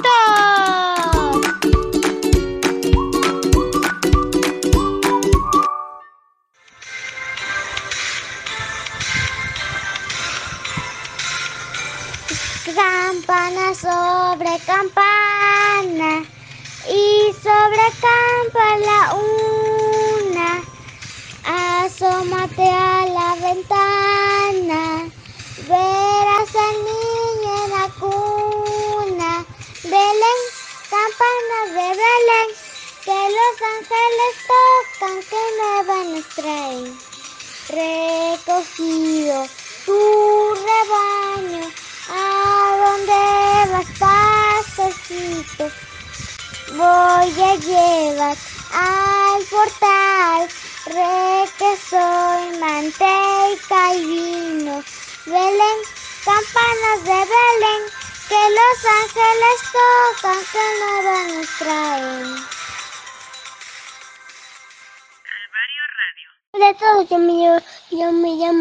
Campana 12.78 13.74
sobre 13.74 14.60
campana 14.68 16.24
y 16.88 17.34
sobre 17.42 17.86
campa 18.06 18.68
la 18.86 19.16
una. 20.28 20.62
Asómate 21.84 22.70
a 22.70 23.08
la 23.08 23.36
ventana, 23.42 25.10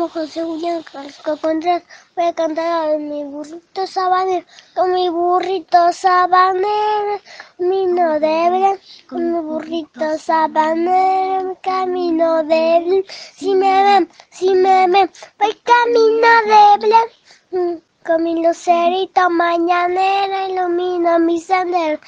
llamo 0.07 0.09
José 0.09 0.42
Julián 0.45 0.83
Carrasco 0.83 1.37
Contreras. 1.37 1.83
Voy 2.14 2.27
a 2.27 2.33
cantar 2.33 2.95
a 2.95 2.99
mi 2.99 3.25
burrito 3.25 3.87
sabanero, 3.87 4.47
con 4.75 4.92
mi 4.92 5.09
burrito 5.09 5.92
sabanero, 5.92 7.21
camino 7.59 8.21
de 8.21 8.51
Belén, 8.51 8.81
con 9.09 9.33
mi 9.33 9.40
burrito 9.40 10.19
sabanero, 10.19 11.59
camino 11.62 12.42
de 12.45 12.81
Belén. 12.85 13.05
Si 13.35 13.55
me 13.55 13.85
ven, 13.85 14.09
si 14.31 14.55
me 14.55 14.87
ven, 14.88 15.11
voy 15.38 15.55
camino 15.64 16.29
de 16.51 16.79
Belén. 16.81 17.09
Mm, 17.51 17.81
Con 18.07 18.23
mi 18.23 18.40
lucerito 18.42 19.29
mañanera 19.31 20.49
ilumino 20.49 21.19
mi 21.19 21.40
sendero. 21.40 21.99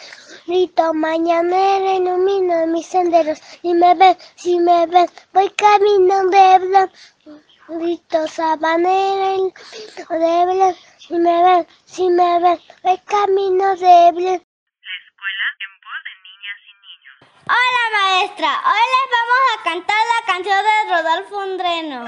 Rito 0.46 0.94
mañanera 0.94 1.94
ilumina 1.94 2.66
mis 2.66 2.86
senderos. 2.86 3.40
Si 3.62 3.74
me 3.74 3.94
ven, 3.94 4.16
si 4.36 4.60
me 4.60 4.86
ven, 4.86 5.08
voy 5.32 5.50
camino 5.50 6.16
de 6.30 6.58
Belén. 6.60 6.90
Rito 7.68 8.26
sabanera 8.26 9.34
ilumino 9.34 10.08
de 10.08 10.46
Belén. 10.46 10.76
Si 10.96 11.12
me 11.12 11.42
ven, 11.44 11.66
si 11.84 12.08
me 12.08 12.40
ven, 12.40 12.58
voy 12.82 12.98
camino 13.04 13.76
de 13.76 14.12
Belén. 14.14 14.42
Hola 17.46 17.84
maestra, 17.92 18.48
hoy 18.64 18.84
les 18.94 19.06
vamos 19.16 19.42
a 19.52 19.62
cantar 19.64 20.02
la 20.14 20.32
canción 20.32 20.64
de 20.64 20.76
Rodolfo 20.94 21.36
Undreno. 21.36 22.06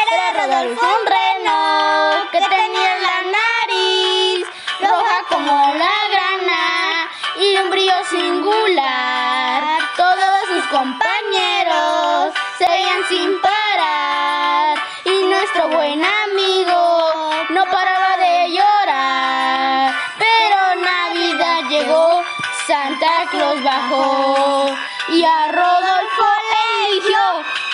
Era 0.00 0.32
Rodolfo 0.40 0.86
un 1.00 1.06
reno 1.06 2.30
que 2.32 2.38
tenía 2.40 2.96
la 2.96 3.18
nariz 3.36 4.46
roja 4.80 5.18
como 5.28 5.52
la 5.52 5.96
grana 6.12 7.10
y 7.36 7.56
un 7.58 7.70
brillo 7.70 8.04
singular. 8.08 9.78
Todos 9.96 10.48
sus 10.48 10.64
compañeros 10.68 12.43
seguían 12.58 13.04
sin 13.08 13.40
parar 13.40 14.78
y 15.04 15.26
nuestro 15.26 15.68
buen 15.68 16.04
amigo 16.04 17.30
no 17.50 17.64
paraba 17.66 18.16
de 18.16 18.50
llorar. 18.50 19.94
Pero 20.18 20.58
Navidad 20.82 21.68
llegó, 21.68 22.22
Santa 22.66 23.26
Claus 23.30 23.62
bajó 23.62 24.66
y 25.08 25.24
a 25.24 25.48
Rodolfo 25.48 26.26
le 26.50 26.90
eligió 26.90 27.18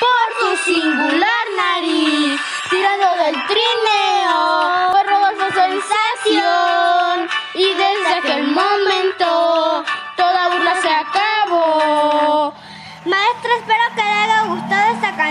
por 0.00 0.26
su 0.40 0.72
singular 0.72 1.44
nariz, 1.56 2.40
tirando 2.70 3.24
del 3.24 3.46
trineo. 3.46 4.90
Fue 4.90 5.02
Rodolfo 5.04 5.46
sensación 5.54 7.28
y 7.54 7.74
desde 7.74 8.14
aquel 8.18 8.44
momento 8.48 9.29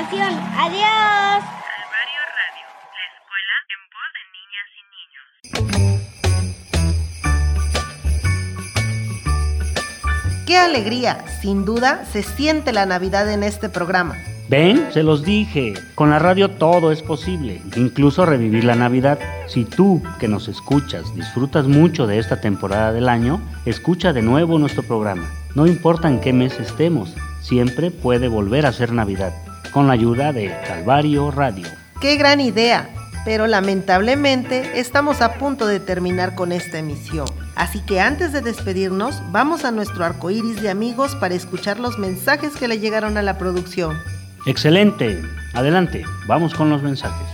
gustado 0.10 0.30
esta 0.30 0.30
canción. 0.30 0.34
Adiós. 0.58 1.44
¡Qué 10.46 10.58
alegría! 10.58 11.26
Sin 11.42 11.64
duda 11.64 12.06
se 12.06 12.24
siente 12.24 12.74
la 12.74 12.88
Navidad 12.88 13.32
en 13.32 13.44
este 13.44 13.70
programa. 13.70 14.16
¿Ven? 14.50 14.92
Se 14.92 15.04
los 15.04 15.24
dije. 15.24 15.76
Con 15.94 16.10
la 16.10 16.18
radio 16.18 16.50
todo 16.50 16.92
es 16.92 17.04
posible, 17.04 17.62
incluso 17.76 18.26
revivir 18.26 18.64
la 18.64 18.74
Navidad. 18.74 19.20
Si 19.48 19.64
tú, 19.64 20.02
que 20.20 20.28
nos 20.28 20.48
escuchas, 20.48 21.14
disfrutas 21.14 21.68
mucho 21.68 22.08
de 22.08 22.18
esta 22.18 22.42
temporada 22.42 22.92
del 22.92 23.10
año, 23.10 23.40
escucha 23.66 24.12
de 24.12 24.24
nuevo 24.24 24.58
nuestro 24.58 24.82
programa. 24.82 25.30
No 25.54 25.68
importa 25.68 26.08
en 26.08 26.20
qué 26.20 26.34
mes 26.34 26.60
estemos, 26.60 27.14
siempre 27.42 27.92
puede 27.92 28.28
volver 28.28 28.66
a 28.66 28.74
ser 28.74 28.92
Navidad, 28.92 29.34
con 29.72 29.88
la 29.88 29.94
ayuda 29.94 30.34
de 30.34 30.56
Calvario 30.68 31.32
Radio. 31.32 31.68
¡Qué 32.02 32.16
gran 32.16 32.42
idea! 32.42 32.90
Pero 33.26 33.48
lamentablemente 33.48 34.80
estamos 34.80 35.22
a 35.22 35.34
punto 35.34 35.68
de 35.68 35.80
terminar 35.80 36.36
con 36.36 36.52
esta 36.52 36.80
emisión. 36.80 37.28
Así 37.56 37.82
que 37.82 38.00
antes 38.00 38.32
de 38.32 38.42
despedirnos, 38.42 39.22
vamos 39.32 39.66
a 39.66 39.72
nuestro 39.72 40.06
arco 40.06 40.32
iris 40.32 40.62
de 40.62 40.70
amigos 40.70 41.16
para 41.16 41.36
escuchar 41.36 41.80
los 41.80 42.00
mensajes 42.00 42.56
que 42.56 42.68
le 42.68 42.80
llegaron 42.80 43.18
a 43.18 43.22
la 43.22 43.38
producción. 43.38 43.98
Excelente. 44.46 45.22
Adelante, 45.54 46.06
vamos 46.28 46.54
con 46.54 46.70
los 46.70 46.82
mensajes. 46.82 47.28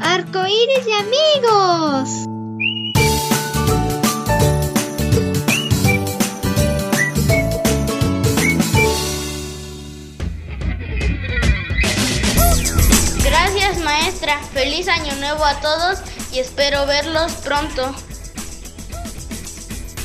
Arcoíris 0.00 0.84
de 0.84 0.94
amigos. 0.94 2.41
Feliz 14.62 14.86
año 14.86 15.12
nuevo 15.16 15.44
a 15.44 15.60
todos 15.60 15.98
y 16.30 16.38
espero 16.38 16.86
verlos 16.86 17.32
pronto. 17.44 17.92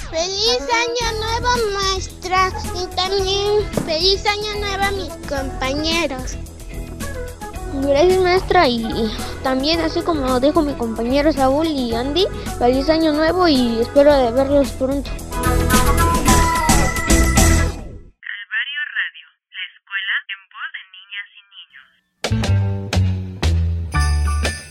Feliz 0.09 0.61
año 0.73 1.19
nuevo 1.19 1.47
maestra 1.73 2.51
y 2.73 2.87
también 2.95 3.71
feliz 3.85 4.25
año 4.25 4.59
nuevo 4.59 4.83
a 4.83 4.91
mis 4.93 5.13
compañeros. 5.29 6.37
Gracias 7.83 8.19
maestra 8.19 8.67
y 8.67 9.15
también 9.43 9.79
así 9.81 10.01
como 10.01 10.39
dejo 10.39 10.63
mi 10.63 10.73
compañero 10.73 11.31
Saúl 11.31 11.67
y 11.67 11.93
Andy, 11.93 12.25
feliz 12.57 12.89
año 12.89 13.13
nuevo 13.13 13.47
y 13.47 13.79
espero 13.79 14.11
de 14.11 14.31
verlos 14.31 14.69
pronto. 14.71 15.11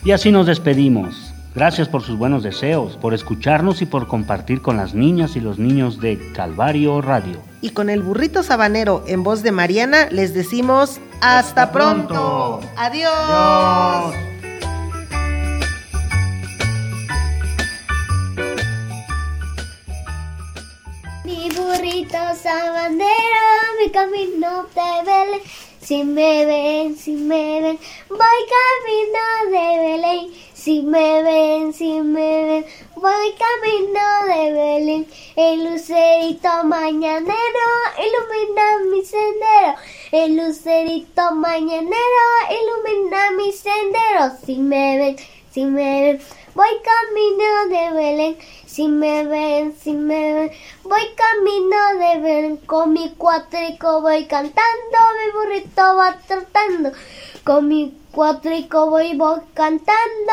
Y 0.07 0.13
así 0.13 0.31
nos 0.31 0.47
despedimos. 0.47 1.35
Gracias 1.53 1.89
por 1.89 2.01
sus 2.01 2.17
buenos 2.17 2.45
deseos, 2.45 2.97
por 2.97 3.13
escucharnos 3.13 3.83
y 3.83 3.87
por 3.87 4.07
compartir 4.07 4.63
con 4.63 4.77
las 4.77 4.95
niñas 4.95 5.35
y 5.35 5.41
los 5.41 5.59
niños 5.59 6.01
de 6.01 6.31
Calvario 6.33 7.03
Radio. 7.03 7.43
Y 7.61 7.71
con 7.71 7.91
el 7.91 8.05
burrito 8.05 8.45
sabanero 8.45 9.03
en 9.09 9.25
voz 9.25 9.43
de 9.43 9.51
Mariana 9.51 10.07
les 10.13 10.33
decimos 10.33 11.01
hasta, 11.21 11.73
pronto. 11.73 12.61
Adiós. 12.77 14.15
Mi 21.25 21.49
burrito 21.51 22.19
sabanero, 22.41 23.09
mi 23.83 23.91
camino 23.91 24.67
de 24.73 25.05
Belén. 25.05 25.66
Si 25.87 26.03
me 26.03 26.45
ven, 26.45 26.97
si 26.97 27.13
me 27.13 27.61
ven, 27.61 27.79
voy 28.09 28.41
camino 28.57 29.53
de 29.53 29.79
Belén. 29.79 30.33
Si 30.53 30.83
me 30.83 31.23
ven, 31.23 31.73
si 31.73 32.01
me 32.01 32.45
ven, 32.45 32.67
voy 32.97 33.35
camino 33.39 34.27
de 34.27 34.53
Belén. 34.53 35.07
El 35.37 35.63
lucerito 35.63 36.65
mañanero 36.65 37.69
ilumina 38.05 38.65
mi 38.91 39.05
sendero. 39.05 39.75
El 40.11 40.37
lucerito 40.37 41.31
mañanero 41.37 42.25
ilumina 42.51 43.31
mi 43.37 43.53
sendero. 43.53 44.37
Si 44.45 44.57
me 44.57 44.99
ven, 44.99 45.17
si 45.53 45.67
me 45.67 46.03
ven, 46.03 46.21
voy 46.57 46.69
camino 46.91 47.69
de 47.69 47.95
Belén. 47.95 48.39
Si 48.67 48.89
me 48.89 49.27
ven, 49.27 49.77
si 49.79 49.93
me 49.93 50.33
ven, 50.33 50.51
voy 50.85 51.03
camino 51.15 51.77
de 52.01 52.21
Belén. 52.21 52.57
Con 52.57 52.95
mi 52.95 53.11
cuatrico 53.11 54.01
voy 54.01 54.25
cantando, 54.25 54.99
mi 55.19 55.33
burrito 55.33 55.97
va 55.97 56.19
trotando. 56.27 56.93
Con 57.45 57.69
mi 57.69 57.95
cuatrico 58.11 58.89
voy, 58.89 59.15
voy 59.17 59.41
cantando. 59.53 60.33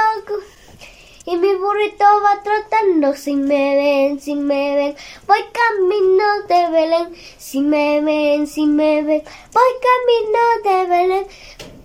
Y 1.25 1.37
mi 1.37 1.55
burrito 1.55 2.05
va 2.21 2.41
trotando, 2.43 3.15
si 3.15 3.35
me 3.35 3.75
ven, 3.75 4.19
si 4.19 4.35
me 4.35 4.75
ven, 4.75 4.95
voy 5.25 5.39
camino 5.53 6.23
de 6.49 6.69
Belén. 6.69 7.15
Si 7.37 7.61
me 7.61 8.01
ven, 8.01 8.47
si 8.47 8.65
me 8.65 9.03
ven, 9.03 9.23
voy 9.53 9.71
camino 9.87 10.41
de 10.63 10.89
Belén. 10.89 11.27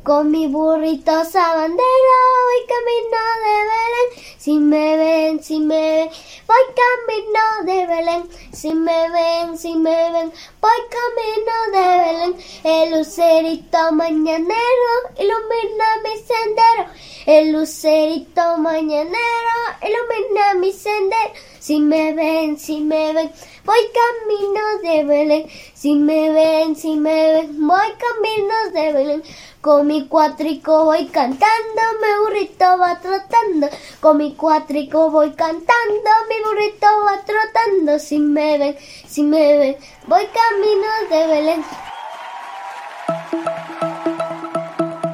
Con 0.09 0.31
mi 0.31 0.47
burrito 0.47 1.23
sabandero 1.23 2.15
voy 2.47 2.61
camino 2.67 3.21
de 3.45 3.57
Belén. 3.69 4.09
Si 4.39 4.59
me 4.59 4.97
ven, 4.97 5.43
si 5.45 5.61
me 5.61 5.77
ven, 5.77 6.11
voy 6.47 6.65
camino 6.81 7.45
de 7.67 7.87
Belén. 7.87 8.31
Si 8.51 8.73
me 8.73 9.11
ven, 9.11 9.59
si 9.59 9.75
me 9.75 10.11
ven, 10.13 10.33
voy 10.63 10.81
camino 10.97 11.55
de 11.75 11.99
Belén. 12.05 12.37
El 12.65 12.99
lucerito 12.99 13.93
mañanero 13.93 14.93
ilumina 15.19 15.87
mi 16.03 16.17
sendero. 16.17 16.85
El 17.27 17.53
lucerito 17.53 18.57
mañanero 18.57 19.57
ilumina 19.83 20.55
mi 20.55 20.73
sendero. 20.73 21.33
Si 21.59 21.81
me 21.81 22.15
ven, 22.15 22.59
si 22.59 22.81
me 22.81 23.13
ven, 23.13 23.31
voy 23.69 23.85
camino 24.01 24.63
de 24.83 25.05
Belén. 25.05 25.47
Si 25.75 25.95
me 25.95 26.33
ven, 26.33 26.75
si 26.75 26.97
me 26.97 27.33
ven, 27.35 27.67
voy 27.67 27.89
camino 28.05 28.55
de 28.73 28.93
Belén. 28.95 29.23
Con 29.61 29.87
mi 29.87 30.09
cuatrico 30.09 30.87
voy 30.87 31.07
cantando, 31.09 31.83
mi 32.01 32.25
burrito 32.25 32.79
va 32.79 32.99
trotando. 32.99 33.69
Con 34.01 34.17
mi 34.17 34.35
cuatrico 34.35 35.11
voy 35.11 35.33
cantando, 35.33 36.11
mi 36.31 36.39
burrito 36.45 36.87
va 37.05 37.23
trotando. 37.27 37.99
Si 37.99 38.19
me 38.19 38.57
ven, 38.57 38.77
si 38.79 39.23
me 39.23 39.59
ven, 39.59 39.77
voy 40.07 40.27
camino 40.41 40.89
de 41.11 41.27
Belén. 41.27 41.65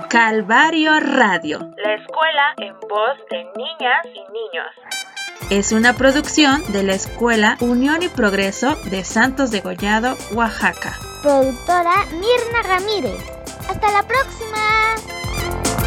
Calvario 0.09 1.01
Radio, 1.01 1.59
la 1.77 1.95
escuela 1.95 2.55
en 2.59 2.79
voz 2.89 3.19
de 3.31 3.45
niñas 3.57 4.07
y 4.07 4.21
niños. 4.33 5.04
Es 5.51 5.73
una 5.73 5.95
producción 5.95 6.63
de 6.73 6.83
la 6.83 6.95
Escuela 6.95 7.57
Unión 7.61 8.03
y 8.03 8.09
Progreso 8.09 8.77
de 8.85 9.05
Santos 9.05 9.51
de 9.51 9.61
Gollado, 9.61 10.17
Oaxaca. 10.33 10.99
Productora 11.23 12.07
Mirna 12.13 12.63
Ramírez. 12.63 13.23
Hasta 13.69 13.93
la 13.93 14.03
próxima. 14.03 15.84